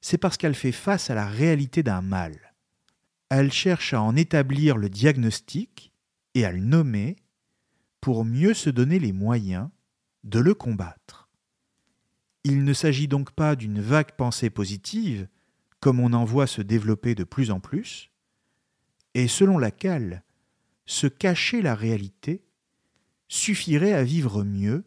c'est 0.00 0.18
parce 0.18 0.36
qu'elle 0.36 0.54
fait 0.54 0.72
face 0.72 1.10
à 1.10 1.14
la 1.14 1.26
réalité 1.26 1.82
d'un 1.82 2.02
mal. 2.02 2.54
Elle 3.28 3.50
cherche 3.50 3.94
à 3.94 4.02
en 4.02 4.14
établir 4.14 4.76
le 4.76 4.88
diagnostic 4.88 5.92
et 6.34 6.44
à 6.44 6.52
le 6.52 6.60
nommer 6.60 7.16
pour 8.00 8.24
mieux 8.24 8.54
se 8.54 8.70
donner 8.70 8.98
les 8.98 9.12
moyens 9.12 9.68
de 10.22 10.38
le 10.38 10.54
combattre. 10.54 11.15
Il 12.46 12.64
ne 12.64 12.72
s'agit 12.72 13.08
donc 13.08 13.32
pas 13.32 13.56
d'une 13.56 13.80
vague 13.80 14.12
pensée 14.12 14.50
positive, 14.50 15.28
comme 15.80 16.00
on 16.00 16.12
en 16.12 16.24
voit 16.24 16.46
se 16.46 16.62
développer 16.62 17.14
de 17.14 17.24
plus 17.24 17.50
en 17.50 17.60
plus, 17.60 18.10
et 19.14 19.28
selon 19.28 19.58
laquelle 19.58 20.22
se 20.84 21.06
cacher 21.06 21.60
la 21.60 21.74
réalité 21.74 22.44
suffirait 23.28 23.92
à 23.92 24.04
vivre 24.04 24.44
mieux 24.44 24.84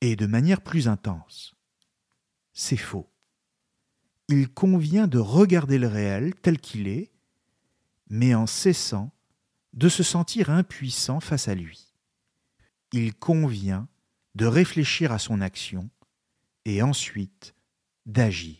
et 0.00 0.14
de 0.14 0.26
manière 0.26 0.60
plus 0.60 0.88
intense. 0.88 1.56
C'est 2.52 2.76
faux 2.76 3.10
il 4.30 4.48
convient 4.48 5.08
de 5.08 5.18
regarder 5.18 5.76
le 5.76 5.88
réel 5.88 6.34
tel 6.36 6.60
qu'il 6.60 6.86
est, 6.86 7.10
mais 8.08 8.34
en 8.34 8.46
cessant 8.46 9.12
de 9.72 9.88
se 9.88 10.02
sentir 10.02 10.50
impuissant 10.50 11.20
face 11.20 11.48
à 11.48 11.54
lui. 11.54 11.92
Il 12.92 13.14
convient 13.14 13.88
de 14.36 14.46
réfléchir 14.46 15.10
à 15.12 15.18
son 15.18 15.40
action 15.40 15.90
et 16.64 16.82
ensuite 16.82 17.54
d'agir. 18.06 18.56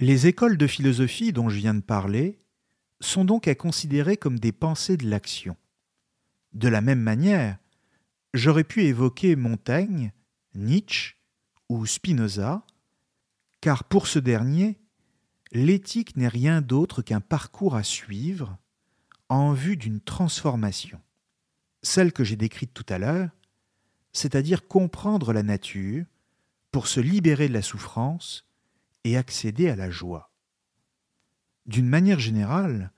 Les 0.00 0.26
écoles 0.26 0.58
de 0.58 0.66
philosophie 0.66 1.32
dont 1.32 1.48
je 1.48 1.58
viens 1.58 1.74
de 1.74 1.80
parler 1.80 2.38
sont 3.00 3.24
donc 3.24 3.48
à 3.48 3.54
considérer 3.54 4.16
comme 4.16 4.38
des 4.38 4.52
pensées 4.52 4.96
de 4.96 5.08
l'action. 5.08 5.56
De 6.52 6.68
la 6.68 6.80
même 6.80 7.00
manière, 7.00 7.58
j'aurais 8.34 8.64
pu 8.64 8.84
évoquer 8.84 9.36
Montaigne, 9.36 10.12
Nietzsche 10.54 11.16
ou 11.68 11.86
Spinoza 11.86 12.64
car 13.60 13.82
pour 13.82 14.06
ce 14.06 14.18
dernier, 14.20 14.78
l'éthique 15.50 16.16
n'est 16.16 16.28
rien 16.28 16.60
d'autre 16.60 17.02
qu'un 17.02 17.20
parcours 17.20 17.74
à 17.74 17.82
suivre 17.82 18.58
en 19.28 19.52
vue 19.52 19.76
d'une 19.76 20.00
transformation, 20.00 21.00
celle 21.82 22.12
que 22.12 22.22
j'ai 22.22 22.36
décrite 22.36 22.72
tout 22.74 22.86
à 22.88 22.98
l'heure, 22.98 23.30
c'est-à-dire 24.12 24.68
comprendre 24.68 25.32
la 25.32 25.42
nature 25.42 26.04
pour 26.70 26.86
se 26.86 27.00
libérer 27.00 27.48
de 27.48 27.54
la 27.54 27.62
souffrance 27.62 28.46
et 29.04 29.16
accéder 29.16 29.68
à 29.68 29.76
la 29.76 29.90
joie. 29.90 30.32
D'une 31.66 31.88
manière 31.88 32.20
générale, 32.20 32.92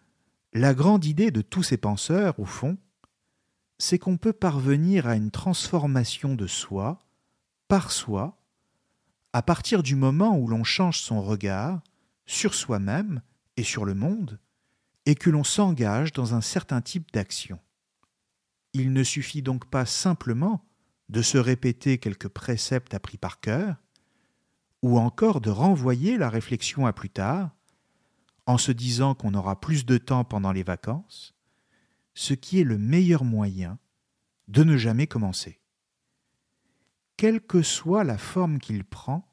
la 0.53 0.75
grande 0.75 1.05
idée 1.05 1.31
de 1.31 1.43
tous 1.43 1.63
ces 1.63 1.77
penseurs, 1.77 2.39
au 2.39 2.45
fond, 2.45 2.79
c'est 3.79 3.99
qu'on 3.99 4.17
peut 4.17 4.33
parvenir 4.33 5.07
à 5.07 5.15
une 5.15 5.31
transformation 5.31 6.35
de 6.35 6.47
soi, 6.47 6.99
par 7.69 7.93
soi, 7.93 8.39
à 9.33 9.43
partir 9.43 9.83
du 9.83 9.95
moment 9.95 10.37
où 10.37 10.49
l'on 10.49 10.65
change 10.65 11.01
son 11.01 11.23
regard 11.23 11.81
sur 12.27 12.55
soi-même 12.55 13.23
et 13.57 13.63
sur 13.63 13.85
le 13.85 13.95
monde, 13.95 14.41
et 15.07 15.15
que 15.15 15.31
l'on 15.31 15.45
s'engage 15.45 16.13
dans 16.13 16.35
un 16.35 16.41
certain 16.41 16.81
type 16.81 17.13
d'action. 17.13 17.59
Il 18.73 18.93
ne 18.93 19.03
suffit 19.03 19.43
donc 19.43 19.67
pas 19.71 19.87
simplement 19.87 20.68
de 21.09 21.23
se 21.23 21.39
répéter 21.39 21.99
quelques 21.99 22.29
préceptes 22.29 22.95
appris 22.95 23.19
par 23.19 23.41
cœur, 23.41 23.77
ou 24.83 24.99
encore 24.99 25.41
de 25.41 25.51
renvoyer 25.51 26.17
la 26.17 26.29
réflexion 26.29 26.87
à 26.87 26.93
plus 26.93 27.11
tard, 27.11 27.51
en 28.47 28.59
se 28.59 28.73
disant 28.73 29.15
qu'on 29.15 29.35
aura 29.35 29.61
plus 29.61 29.85
de 29.85 29.99
temps 29.99 30.25
pendant 30.25 30.53
les 30.53 30.63
vacances, 30.63 31.35
ce 32.15 32.35
qui 32.35 32.61
est 32.61 32.65
le 32.65 32.79
meilleur 32.79 33.25
moyen 33.25 33.79
de 34.49 34.65
ne 34.65 34.77
jamais 34.77 35.07
commencer 35.07 35.61
quelle 37.19 37.41
que 37.41 37.63
soit 37.63 38.05
la 38.05 38.17
forme 38.17 38.59
qu'il 38.61 38.85
prend, 38.85 39.29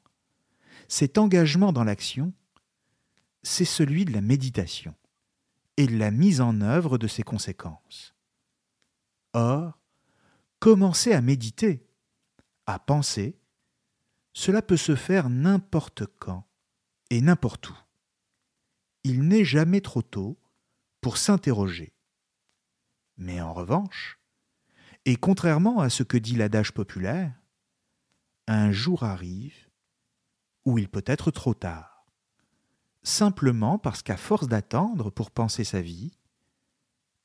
cet 0.88 1.16
engagement 1.16 1.72
dans 1.72 1.84
l'action, 1.84 2.34
c'est 3.42 3.64
celui 3.64 4.04
de 4.04 4.12
la 4.12 4.20
méditation 4.20 4.94
et 5.76 5.86
de 5.86 5.96
la 5.96 6.10
mise 6.10 6.40
en 6.40 6.60
œuvre 6.60 6.98
de 6.98 7.06
ses 7.06 7.22
conséquences. 7.22 8.14
Or, 9.34 9.78
commencer 10.58 11.12
à 11.12 11.20
méditer, 11.20 11.86
à 12.66 12.78
penser, 12.78 13.38
cela 14.32 14.62
peut 14.62 14.76
se 14.76 14.96
faire 14.96 15.30
n'importe 15.30 16.04
quand 16.18 16.46
et 17.10 17.20
n'importe 17.20 17.70
où. 17.70 17.76
Il 19.04 19.22
n'est 19.28 19.44
jamais 19.44 19.80
trop 19.80 20.02
tôt 20.02 20.38
pour 21.00 21.16
s'interroger. 21.16 21.94
Mais 23.16 23.40
en 23.40 23.54
revanche, 23.54 24.18
et 25.04 25.16
contrairement 25.16 25.80
à 25.80 25.88
ce 25.88 26.02
que 26.02 26.18
dit 26.18 26.34
l'adage 26.34 26.72
populaire, 26.72 27.32
un 28.48 28.72
jour 28.72 29.04
arrive 29.04 29.70
où 30.64 30.78
il 30.78 30.88
peut 30.88 31.04
être 31.06 31.30
trop 31.30 31.54
tard, 31.54 32.04
simplement 33.02 33.78
parce 33.78 34.02
qu'à 34.02 34.16
force 34.16 34.48
d'attendre 34.48 35.10
pour 35.10 35.30
penser 35.30 35.62
sa 35.62 35.80
vie, 35.80 36.18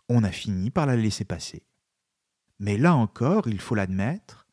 on 0.08 0.24
a 0.24 0.32
fini 0.32 0.70
par 0.70 0.86
la 0.86 0.96
laisser 0.96 1.26
passer. 1.26 1.64
Mais 2.62 2.78
là 2.78 2.96
encore, 2.96 3.48
il 3.48 3.60
faut 3.60 3.74
l'admettre, 3.74 4.46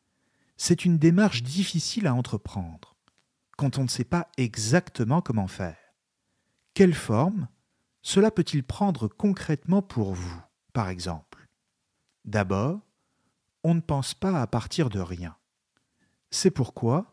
c'est 0.57 0.83
une 0.83 0.97
démarche 0.97 1.43
difficile 1.43 2.07
à 2.07 2.15
entreprendre 2.15 2.95
quand 3.55 3.77
on 3.77 3.83
ne 3.83 3.87
sait 3.87 4.03
pas 4.03 4.27
exactement 4.35 5.21
comment 5.21 5.47
faire. 5.47 5.77
Quelle 6.73 6.95
forme 6.95 7.47
cela 8.01 8.31
peut-il 8.31 8.63
prendre 8.63 9.07
concrètement 9.07 9.83
pour 9.83 10.15
vous, 10.15 10.41
par 10.73 10.89
exemple? 10.89 11.47
D'abord, 12.25 12.79
on 13.63 13.75
ne 13.75 13.79
pense 13.79 14.15
pas 14.15 14.41
à 14.41 14.47
partir 14.47 14.89
de 14.89 14.99
rien. 14.99 15.35
C'est 16.31 16.49
pourquoi 16.49 17.11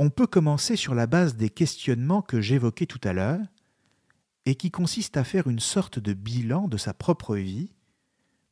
on 0.00 0.10
peut 0.10 0.26
commencer 0.26 0.74
sur 0.74 0.96
la 0.96 1.06
base 1.06 1.36
des 1.36 1.48
questionnements 1.48 2.22
que 2.22 2.40
j'évoquais 2.40 2.86
tout 2.86 3.00
à 3.04 3.12
l'heure, 3.12 3.46
et 4.46 4.56
qui 4.56 4.72
consistent 4.72 5.16
à 5.16 5.22
faire 5.22 5.46
une 5.46 5.60
sorte 5.60 6.00
de 6.00 6.12
bilan 6.12 6.66
de 6.66 6.76
sa 6.76 6.92
propre 6.92 7.36
vie, 7.36 7.72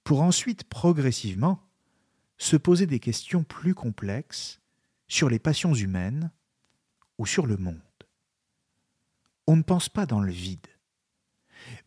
pour 0.05 0.23
ensuite 0.23 0.63
progressivement 0.63 1.59
se 2.39 2.57
poser 2.57 2.87
des 2.87 3.01
questions 3.01 3.45
plus 3.45 3.75
complexes 3.75 4.61
sur 5.09 5.29
les 5.29 5.39
passions 5.39 5.75
humaines 5.75 6.33
ou 7.19 7.27
sur 7.27 7.47
le 7.47 7.57
monde. 7.57 7.81
On 9.47 9.57
ne 9.57 9.63
pense 9.63 9.89
pas 9.89 10.07
dans 10.07 10.21
le 10.21 10.33
vide, 10.33 10.67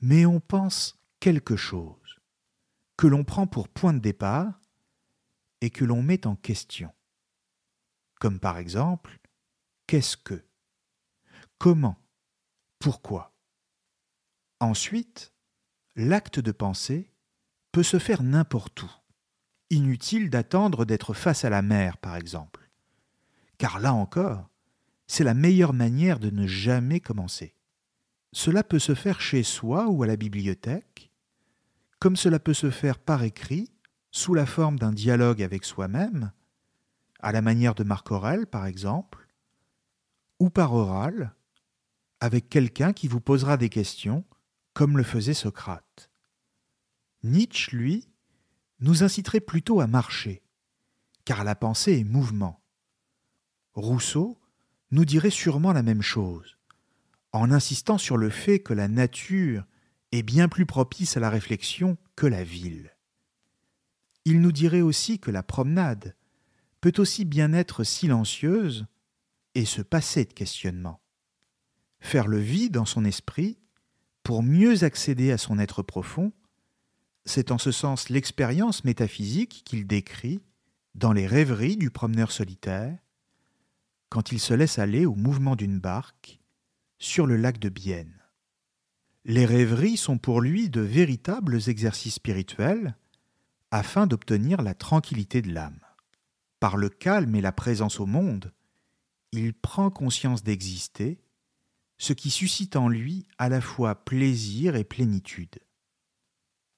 mais 0.01 0.25
on 0.25 0.39
pense 0.39 0.97
quelque 1.19 1.55
chose 1.55 2.19
que 2.97 3.07
l'on 3.07 3.23
prend 3.23 3.47
pour 3.47 3.69
point 3.69 3.93
de 3.93 3.99
départ 3.99 4.61
et 5.61 5.69
que 5.69 5.85
l'on 5.85 6.01
met 6.01 6.27
en 6.27 6.35
question. 6.35 6.93
Comme 8.19 8.39
par 8.39 8.57
exemple, 8.57 9.19
qu'est-ce 9.87 10.17
que 10.17 10.45
Comment 11.57 11.97
Pourquoi? 12.79 13.33
Ensuite, 14.59 15.33
l'acte 15.95 16.39
de 16.39 16.51
penser 16.51 17.11
peut 17.71 17.83
se 17.83 17.99
faire 17.99 18.23
n'importe 18.23 18.83
où. 18.83 18.91
Inutile 19.69 20.29
d'attendre 20.29 20.85
d'être 20.85 21.13
face 21.13 21.43
à 21.43 21.49
la 21.49 21.61
mer, 21.61 21.97
par 21.97 22.15
exemple. 22.15 22.69
Car 23.57 23.79
là 23.79 23.93
encore, 23.93 24.49
c'est 25.07 25.23
la 25.23 25.33
meilleure 25.33 25.73
manière 25.73 26.19
de 26.19 26.29
ne 26.29 26.47
jamais 26.47 26.99
commencer. 26.99 27.55
Cela 28.31 28.63
peut 28.63 28.79
se 28.79 28.95
faire 28.95 29.21
chez 29.21 29.43
soi 29.43 29.87
ou 29.87 30.03
à 30.03 30.07
la 30.07 30.17
bibliothèque, 30.17 31.11
comme 31.99 32.15
cela 32.15 32.39
peut 32.39 32.53
se 32.53 32.69
faire 32.69 32.99
par 32.99 33.23
écrit, 33.23 33.71
sous 34.11 34.33
la 34.33 34.45
forme 34.45 34.77
d'un 34.77 34.91
dialogue 34.91 35.41
avec 35.41 35.65
soi-même, 35.65 36.31
à 37.19 37.31
la 37.31 37.41
manière 37.41 37.75
de 37.75 37.83
Marc 37.83 38.11
Aurèle 38.11 38.45
par 38.45 38.65
exemple, 38.65 39.27
ou 40.39 40.49
par 40.49 40.73
oral, 40.73 41.33
avec 42.19 42.49
quelqu'un 42.49 42.93
qui 42.93 43.07
vous 43.07 43.21
posera 43.21 43.57
des 43.57 43.69
questions, 43.69 44.25
comme 44.73 44.97
le 44.97 45.03
faisait 45.03 45.33
Socrate. 45.33 46.11
Nietzsche, 47.23 47.75
lui, 47.75 48.07
nous 48.85 49.01
inciterait 49.01 49.39
plutôt 49.39 49.81
à 49.81 49.87
marcher, 49.87 50.43
car 51.25 51.43
la 51.43 51.55
pensée 51.55 51.99
est 51.99 52.03
mouvement. 52.03 52.61
Rousseau 53.73 54.39
nous 54.91 55.05
dirait 55.05 55.31
sûrement 55.31 55.73
la 55.73 55.81
même 55.81 56.03
chose, 56.03 56.59
en 57.33 57.49
insistant 57.51 57.97
sur 57.97 58.15
le 58.15 58.29
fait 58.29 58.59
que 58.59 58.73
la 58.73 58.87
nature 58.87 59.65
est 60.11 60.21
bien 60.21 60.47
plus 60.47 60.67
propice 60.67 61.17
à 61.17 61.19
la 61.19 61.31
réflexion 61.31 61.97
que 62.15 62.27
la 62.27 62.43
ville. 62.43 62.95
Il 64.23 64.39
nous 64.39 64.51
dirait 64.51 64.81
aussi 64.81 65.17
que 65.17 65.31
la 65.31 65.41
promenade 65.41 66.15
peut 66.79 66.93
aussi 66.99 67.25
bien 67.25 67.53
être 67.53 67.83
silencieuse 67.83 68.85
et 69.55 69.65
se 69.65 69.81
passer 69.81 70.25
de 70.25 70.33
questionnement. 70.33 71.01
Faire 71.99 72.27
le 72.27 72.37
vide 72.37 72.73
dans 72.73 72.85
son 72.85 73.03
esprit 73.03 73.57
pour 74.21 74.43
mieux 74.43 74.83
accéder 74.83 75.31
à 75.31 75.39
son 75.39 75.57
être 75.57 75.81
profond 75.81 76.31
c'est 77.25 77.51
en 77.51 77.57
ce 77.57 77.71
sens 77.71 78.09
l'expérience 78.09 78.83
métaphysique 78.83 79.63
qu'il 79.65 79.87
décrit 79.87 80.41
dans 80.93 81.11
les 81.11 81.27
rêveries 81.27 81.77
du 81.77 81.89
promeneur 81.89 82.31
solitaire, 82.31 82.97
quand 84.09 84.31
il 84.31 84.39
se 84.39 84.53
laisse 84.53 84.79
aller 84.79 85.05
au 85.05 85.15
mouvement 85.15 85.55
d'une 85.55 85.79
barque 85.79 86.39
sur 86.99 87.27
le 87.27 87.35
lac 87.35 87.59
de 87.59 87.69
Bienne. 87.69 88.21
Les 89.25 89.45
rêveries 89.45 89.97
sont 89.97 90.17
pour 90.17 90.39
lui 90.39 90.69
de 90.69 90.81
véritables 90.81 91.59
exercices 91.67 92.15
spirituels 92.15 92.95
afin 93.71 94.07
d'obtenir 94.07 94.61
la 94.61 94.75
tranquillité 94.75 95.41
de 95.41 95.51
l'âme. 95.51 95.79
Par 96.59 96.77
le 96.77 96.89
calme 96.89 97.35
et 97.35 97.41
la 97.41 97.51
présence 97.51 97.99
au 97.99 98.05
monde, 98.05 98.53
il 99.31 99.53
prend 99.53 99.89
conscience 99.89 100.43
d'exister, 100.43 101.19
ce 101.97 102.13
qui 102.13 102.29
suscite 102.29 102.75
en 102.75 102.87
lui 102.87 103.27
à 103.37 103.49
la 103.49 103.61
fois 103.61 103.95
plaisir 103.95 104.75
et 104.75 104.83
plénitude. 104.83 105.59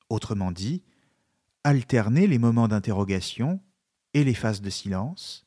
Autrement 0.10 0.52
dit, 0.52 0.84
alterner 1.64 2.28
les 2.28 2.38
moments 2.38 2.68
d'interrogation 2.68 3.60
et 4.14 4.24
les 4.24 4.34
phases 4.34 4.62
de 4.62 4.70
silence, 4.70 5.46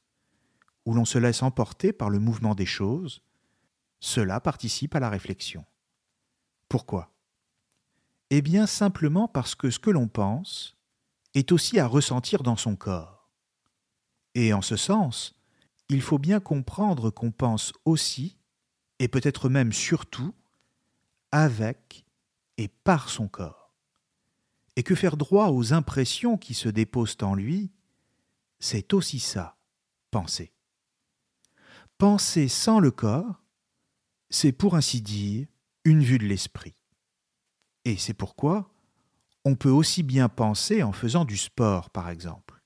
où 0.84 0.94
l'on 0.94 1.04
se 1.04 1.18
laisse 1.18 1.42
emporter 1.42 1.92
par 1.92 2.10
le 2.10 2.18
mouvement 2.18 2.54
des 2.54 2.66
choses, 2.66 3.22
cela 4.00 4.40
participe 4.40 4.94
à 4.94 5.00
la 5.00 5.08
réflexion. 5.08 5.64
Pourquoi? 6.68 7.12
Eh 8.30 8.42
bien 8.42 8.66
simplement 8.66 9.28
parce 9.28 9.54
que 9.54 9.70
ce 9.70 9.78
que 9.78 9.90
l'on 9.90 10.08
pense 10.08 10.76
est 11.34 11.52
aussi 11.52 11.78
à 11.78 11.86
ressentir 11.86 12.42
dans 12.42 12.56
son 12.56 12.76
corps. 12.76 13.28
Et 14.34 14.52
en 14.52 14.62
ce 14.62 14.76
sens, 14.76 15.34
il 15.88 16.02
faut 16.02 16.18
bien 16.18 16.38
comprendre 16.38 17.10
qu'on 17.10 17.32
pense 17.32 17.72
aussi, 17.84 18.36
et 18.98 19.08
peut-être 19.08 19.48
même 19.48 19.72
surtout, 19.72 20.34
avec 21.32 22.04
et 22.56 22.68
par 22.68 23.08
son 23.08 23.26
corps 23.26 23.59
et 24.76 24.82
que 24.82 24.94
faire 24.94 25.16
droit 25.16 25.48
aux 25.48 25.72
impressions 25.72 26.36
qui 26.36 26.54
se 26.54 26.68
déposent 26.68 27.16
en 27.22 27.34
lui, 27.34 27.70
c'est 28.58 28.92
aussi 28.94 29.18
ça, 29.18 29.56
penser. 30.10 30.52
Penser 31.98 32.48
sans 32.48 32.80
le 32.80 32.90
corps, 32.90 33.42
c'est 34.30 34.52
pour 34.52 34.76
ainsi 34.76 35.02
dire 35.02 35.46
une 35.84 36.02
vue 36.02 36.18
de 36.18 36.26
l'esprit. 36.26 36.74
Et 37.84 37.96
c'est 37.96 38.14
pourquoi 38.14 38.72
on 39.44 39.54
peut 39.54 39.70
aussi 39.70 40.02
bien 40.02 40.28
penser 40.28 40.82
en 40.82 40.92
faisant 40.92 41.24
du 41.24 41.36
sport, 41.36 41.90
par 41.90 42.10
exemple, 42.10 42.62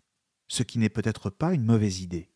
ce 0.48 0.62
qui 0.62 0.78
n'est 0.78 0.88
peut-être 0.88 1.30
pas 1.30 1.54
une 1.54 1.64
mauvaise 1.64 2.00
idée. 2.00 2.30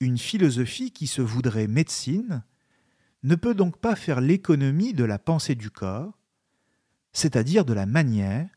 Une 0.00 0.18
philosophie 0.18 0.90
qui 0.90 1.06
se 1.06 1.22
voudrait 1.22 1.68
médecine 1.68 2.44
ne 3.22 3.34
peut 3.34 3.54
donc 3.54 3.78
pas 3.78 3.96
faire 3.96 4.20
l'économie 4.20 4.92
de 4.92 5.04
la 5.04 5.18
pensée 5.18 5.54
du 5.54 5.70
corps, 5.70 6.18
c'est-à-dire 7.12 7.64
de 7.64 7.72
la 7.72 7.86
manière 7.86 8.48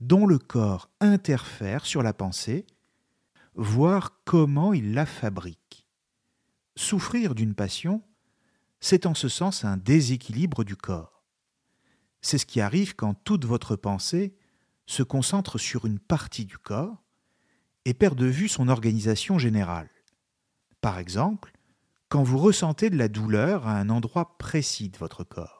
dont 0.00 0.26
le 0.26 0.38
corps 0.38 0.90
interfère 1.00 1.84
sur 1.84 2.02
la 2.02 2.12
pensée, 2.12 2.66
voir 3.54 4.22
comment 4.24 4.72
il 4.72 4.94
la 4.94 5.06
fabrique. 5.06 5.86
Souffrir 6.76 7.34
d'une 7.34 7.54
passion, 7.54 8.02
c'est 8.80 9.06
en 9.06 9.14
ce 9.14 9.28
sens 9.28 9.64
un 9.64 9.76
déséquilibre 9.76 10.62
du 10.62 10.76
corps. 10.76 11.24
C'est 12.20 12.38
ce 12.38 12.46
qui 12.46 12.60
arrive 12.60 12.94
quand 12.94 13.14
toute 13.14 13.44
votre 13.44 13.74
pensée 13.74 14.36
se 14.86 15.02
concentre 15.02 15.58
sur 15.58 15.84
une 15.84 15.98
partie 15.98 16.44
du 16.44 16.58
corps 16.58 17.02
et 17.84 17.94
perd 17.94 18.16
de 18.16 18.26
vue 18.26 18.48
son 18.48 18.68
organisation 18.68 19.38
générale. 19.38 19.90
Par 20.80 20.98
exemple, 20.98 21.52
quand 22.08 22.22
vous 22.22 22.38
ressentez 22.38 22.90
de 22.90 22.96
la 22.96 23.08
douleur 23.08 23.66
à 23.66 23.76
un 23.76 23.90
endroit 23.90 24.38
précis 24.38 24.88
de 24.88 24.96
votre 24.98 25.24
corps 25.24 25.57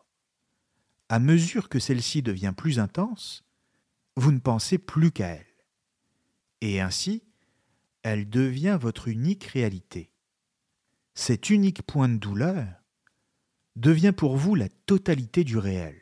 à 1.09 1.19
mesure 1.19 1.69
que 1.69 1.79
celle-ci 1.79 2.23
devient 2.23 2.53
plus 2.57 2.79
intense, 2.79 3.45
vous 4.17 4.33
ne 4.33 4.39
pensez 4.39 4.79
plus 4.79 5.11
qu'à 5.11 5.29
elle. 5.29 5.47
Et 6.61 6.81
ainsi, 6.81 7.23
elle 8.03 8.29
devient 8.29 8.79
votre 8.81 9.09
unique 9.09 9.45
réalité. 9.45 10.13
Cet 11.15 11.51
unique 11.51 11.83
point 11.83 12.09
de 12.09 12.17
douleur 12.17 12.67
devient 13.77 14.13
pour 14.17 14.37
vous 14.37 14.55
la 14.55 14.69
totalité 14.69 15.45
du 15.45 15.57
réel, 15.57 16.01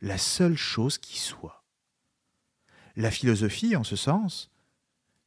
la 0.00 0.18
seule 0.18 0.56
chose 0.56 0.98
qui 0.98 1.18
soit. 1.18 1.64
La 2.96 3.10
philosophie, 3.10 3.76
en 3.76 3.84
ce 3.84 3.96
sens, 3.96 4.50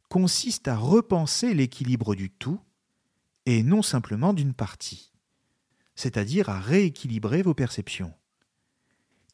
consiste 0.09 0.67
à 0.67 0.75
repenser 0.75 1.53
l'équilibre 1.53 2.15
du 2.15 2.29
tout 2.29 2.61
et 3.45 3.63
non 3.63 3.81
simplement 3.81 4.33
d'une 4.33 4.53
partie, 4.53 5.11
c'est-à-dire 5.95 6.49
à 6.49 6.59
rééquilibrer 6.59 7.41
vos 7.41 7.53
perceptions 7.53 8.13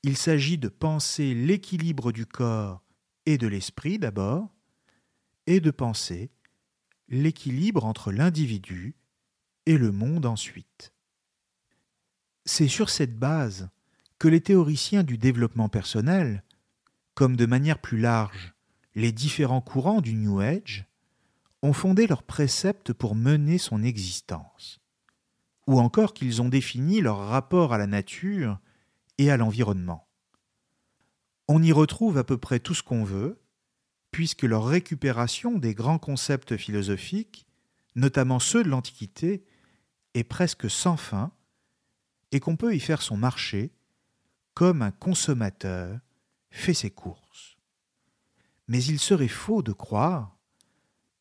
il 0.03 0.15
s'agit 0.17 0.57
de 0.57 0.69
penser 0.69 1.33
l'équilibre 1.33 2.11
du 2.11 2.25
corps 2.25 2.81
et 3.25 3.37
de 3.37 3.47
l'esprit 3.47 3.99
d'abord, 3.99 4.49
et 5.45 5.59
de 5.59 5.71
penser 5.71 6.31
l'équilibre 7.09 7.85
entre 7.85 8.11
l'individu 8.11 8.95
et 9.65 9.77
le 9.77 9.91
monde 9.91 10.25
ensuite. 10.25 10.93
C'est 12.45 12.67
sur 12.67 12.89
cette 12.89 13.17
base 13.17 13.69
que 14.19 14.27
les 14.27 14.41
théoriciens 14.41 15.03
du 15.03 15.17
développement 15.17 15.69
personnel, 15.69 16.43
comme 17.13 17.35
de 17.35 17.45
manière 17.45 17.79
plus 17.79 17.99
large 17.99 18.53
les 18.95 19.11
différents 19.11 19.61
courants 19.61 20.01
du 20.01 20.13
New 20.13 20.39
Age, 20.39 20.85
ont 21.61 21.73
fondé 21.73 22.07
leurs 22.07 22.23
préceptes 22.23 22.93
pour 22.93 23.15
mener 23.15 23.57
son 23.57 23.83
existence, 23.83 24.79
ou 25.67 25.79
encore 25.79 26.13
qu'ils 26.13 26.41
ont 26.41 26.49
défini 26.49 27.01
leur 27.01 27.17
rapport 27.27 27.73
à 27.73 27.77
la 27.77 27.87
nature 27.87 28.59
et 29.19 29.29
à 29.29 29.37
l'environnement. 29.37 30.07
On 31.47 31.61
y 31.61 31.71
retrouve 31.71 32.17
à 32.17 32.23
peu 32.23 32.37
près 32.37 32.59
tout 32.59 32.73
ce 32.73 32.81
qu'on 32.81 33.03
veut, 33.03 33.39
puisque 34.11 34.43
leur 34.43 34.65
récupération 34.65 35.59
des 35.59 35.75
grands 35.75 35.99
concepts 35.99 36.57
philosophiques, 36.57 37.45
notamment 37.95 38.39
ceux 38.39 38.63
de 38.63 38.69
l'Antiquité, 38.69 39.45
est 40.15 40.23
presque 40.23 40.69
sans 40.69 40.97
fin, 40.97 41.31
et 42.31 42.39
qu'on 42.39 42.55
peut 42.55 42.73
y 42.75 42.79
faire 42.79 43.01
son 43.01 43.17
marché 43.17 43.71
comme 44.53 44.81
un 44.81 44.91
consommateur 44.91 45.99
fait 46.49 46.73
ses 46.73 46.91
courses. 46.91 47.57
Mais 48.67 48.83
il 48.83 48.99
serait 48.99 49.27
faux 49.27 49.61
de 49.61 49.73
croire 49.73 50.37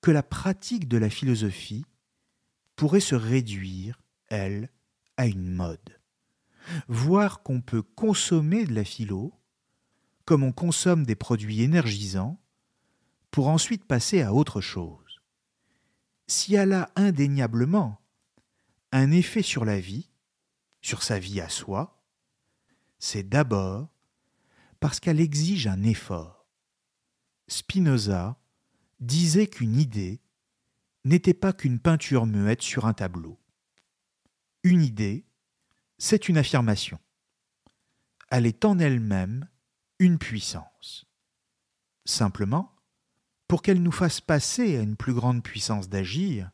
que 0.03 0.11
la 0.11 0.23
pratique 0.23 0.87
de 0.87 0.99
la 0.99 1.11
philosophie 1.11 1.85
pourrait 2.77 3.01
se 3.01 3.15
réduire, 3.15 4.01
elle, 4.29 4.71
à 5.17 5.27
une 5.27 5.51
mode. 5.51 5.98
Voir 6.89 7.43
qu'on 7.43 7.61
peut 7.61 7.83
consommer 7.83 8.65
de 8.65 8.75
la 8.75 8.85
philo 8.85 9.35
comme 10.25 10.43
on 10.43 10.53
consomme 10.53 11.07
des 11.07 11.15
produits 11.15 11.63
énergisants 11.63 12.39
pour 13.31 13.49
ensuite 13.49 13.85
passer 13.87 14.21
à 14.21 14.35
autre 14.35 14.61
chose. 14.61 15.23
Si 16.27 16.55
elle 16.55 16.75
a 16.75 16.91
indéniablement 16.97 18.01
un 18.93 19.11
effet 19.11 19.43
sur 19.43 19.65
la 19.65 19.81
vie, 19.81 20.11
sur 20.83 21.03
sa 21.03 21.19
vie 21.19 21.41
à 21.41 21.49
soi, 21.49 22.03
c'est 22.99 23.27
d'abord 23.27 23.89
parce 24.81 25.01
qu'elle 25.01 25.21
exige 25.21 25.67
un 25.67 25.83
effort. 25.83 26.47
Spinoza 27.49 28.39
disait 29.01 29.47
qu'une 29.47 29.77
idée 29.77 30.21
n'était 31.05 31.35
pas 31.35 31.53
qu'une 31.53 31.79
peinture 31.79 32.27
muette 32.27 32.63
sur 32.63 32.87
un 32.87 32.93
tableau. 32.93 33.39
Une 34.63 34.83
idée, 34.83 35.25
c'est 35.99 36.29
une 36.29 36.39
affirmation. 36.39 36.99
Elle 38.31 38.47
est 38.47 38.65
en 38.65 38.79
elle-même 38.79 39.49
une 39.99 40.19
puissance. 40.19 41.07
Simplement, 42.05 42.75
pour 43.49 43.63
qu'elle 43.63 43.83
nous 43.83 43.93
fasse 43.93 44.21
passer 44.21 44.77
à 44.77 44.83
une 44.83 44.97
plus 44.97 45.15
grande 45.15 45.43
puissance 45.43 45.89
d'agir, 45.89 46.51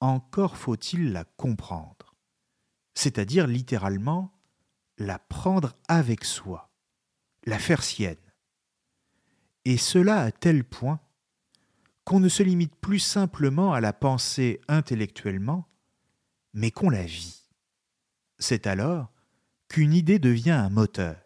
encore 0.00 0.56
faut-il 0.56 1.12
la 1.12 1.24
comprendre, 1.24 2.14
c'est-à-dire 2.94 3.46
littéralement 3.46 4.32
la 4.98 5.18
prendre 5.18 5.74
avec 5.88 6.24
soi, 6.24 6.70
la 7.44 7.58
faire 7.58 7.82
sienne. 7.82 8.16
Et 9.64 9.76
cela 9.76 10.20
à 10.20 10.32
tel 10.32 10.64
point 10.64 11.00
qu'on 12.04 12.20
ne 12.20 12.28
se 12.28 12.42
limite 12.42 12.74
plus 12.76 12.98
simplement 12.98 13.72
à 13.72 13.80
la 13.80 13.92
penser 13.92 14.60
intellectuellement, 14.68 15.68
mais 16.54 16.70
qu'on 16.70 16.90
la 16.90 17.04
vit. 17.04 17.39
C'est 18.40 18.66
alors 18.66 19.12
qu'une 19.68 19.92
idée 19.92 20.18
devient 20.18 20.50
un 20.50 20.70
moteur, 20.70 21.16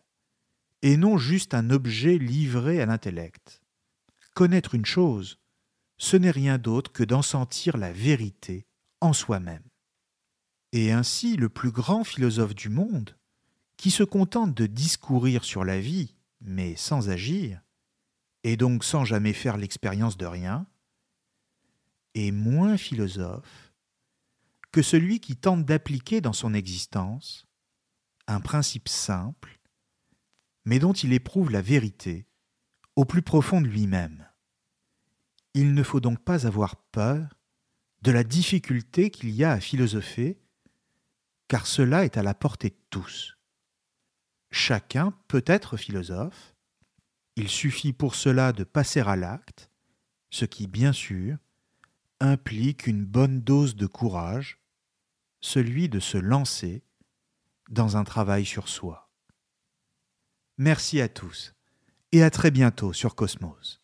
et 0.82 0.96
non 0.96 1.16
juste 1.16 1.54
un 1.54 1.70
objet 1.70 2.18
livré 2.18 2.82
à 2.82 2.86
l'intellect. 2.86 3.62
Connaître 4.34 4.74
une 4.74 4.84
chose, 4.84 5.38
ce 5.96 6.16
n'est 6.16 6.32
rien 6.32 6.58
d'autre 6.58 6.92
que 6.92 7.04
d'en 7.04 7.22
sentir 7.22 7.76
la 7.76 7.92
vérité 7.92 8.66
en 9.00 9.12
soi-même. 9.12 9.62
Et 10.72 10.90
ainsi 10.90 11.36
le 11.36 11.48
plus 11.48 11.70
grand 11.70 12.02
philosophe 12.02 12.54
du 12.54 12.68
monde, 12.68 13.16
qui 13.76 13.92
se 13.92 14.02
contente 14.02 14.52
de 14.52 14.66
discourir 14.66 15.44
sur 15.44 15.64
la 15.64 15.78
vie, 15.78 16.16
mais 16.40 16.74
sans 16.74 17.10
agir, 17.10 17.62
et 18.42 18.56
donc 18.56 18.84
sans 18.84 19.04
jamais 19.04 19.32
faire 19.32 19.56
l'expérience 19.56 20.16
de 20.16 20.26
rien, 20.26 20.66
est 22.14 22.32
moins 22.32 22.76
philosophe 22.76 23.63
que 24.74 24.82
celui 24.82 25.20
qui 25.20 25.36
tente 25.36 25.64
d'appliquer 25.64 26.20
dans 26.20 26.32
son 26.32 26.52
existence 26.52 27.46
un 28.26 28.40
principe 28.40 28.88
simple, 28.88 29.60
mais 30.64 30.80
dont 30.80 30.92
il 30.92 31.12
éprouve 31.12 31.52
la 31.52 31.62
vérité 31.62 32.26
au 32.96 33.04
plus 33.04 33.22
profond 33.22 33.60
de 33.60 33.68
lui-même. 33.68 34.28
Il 35.54 35.74
ne 35.74 35.82
faut 35.84 36.00
donc 36.00 36.18
pas 36.24 36.48
avoir 36.48 36.74
peur 36.74 37.38
de 38.02 38.10
la 38.10 38.24
difficulté 38.24 39.10
qu'il 39.10 39.30
y 39.30 39.44
a 39.44 39.52
à 39.52 39.60
philosopher, 39.60 40.40
car 41.46 41.68
cela 41.68 42.04
est 42.04 42.16
à 42.16 42.24
la 42.24 42.34
portée 42.34 42.70
de 42.70 42.82
tous. 42.90 43.38
Chacun 44.50 45.12
peut 45.28 45.44
être 45.46 45.76
philosophe, 45.76 46.56
il 47.36 47.48
suffit 47.48 47.92
pour 47.92 48.16
cela 48.16 48.52
de 48.52 48.64
passer 48.64 48.98
à 48.98 49.14
l'acte, 49.14 49.70
ce 50.30 50.44
qui, 50.44 50.66
bien 50.66 50.92
sûr, 50.92 51.36
implique 52.18 52.88
une 52.88 53.04
bonne 53.04 53.40
dose 53.40 53.76
de 53.76 53.86
courage, 53.86 54.58
celui 55.44 55.90
de 55.90 56.00
se 56.00 56.16
lancer 56.16 56.82
dans 57.68 57.98
un 57.98 58.04
travail 58.04 58.46
sur 58.46 58.66
soi. 58.66 59.10
Merci 60.56 61.02
à 61.02 61.08
tous 61.10 61.52
et 62.12 62.22
à 62.22 62.30
très 62.30 62.50
bientôt 62.50 62.94
sur 62.94 63.14
Cosmos. 63.14 63.83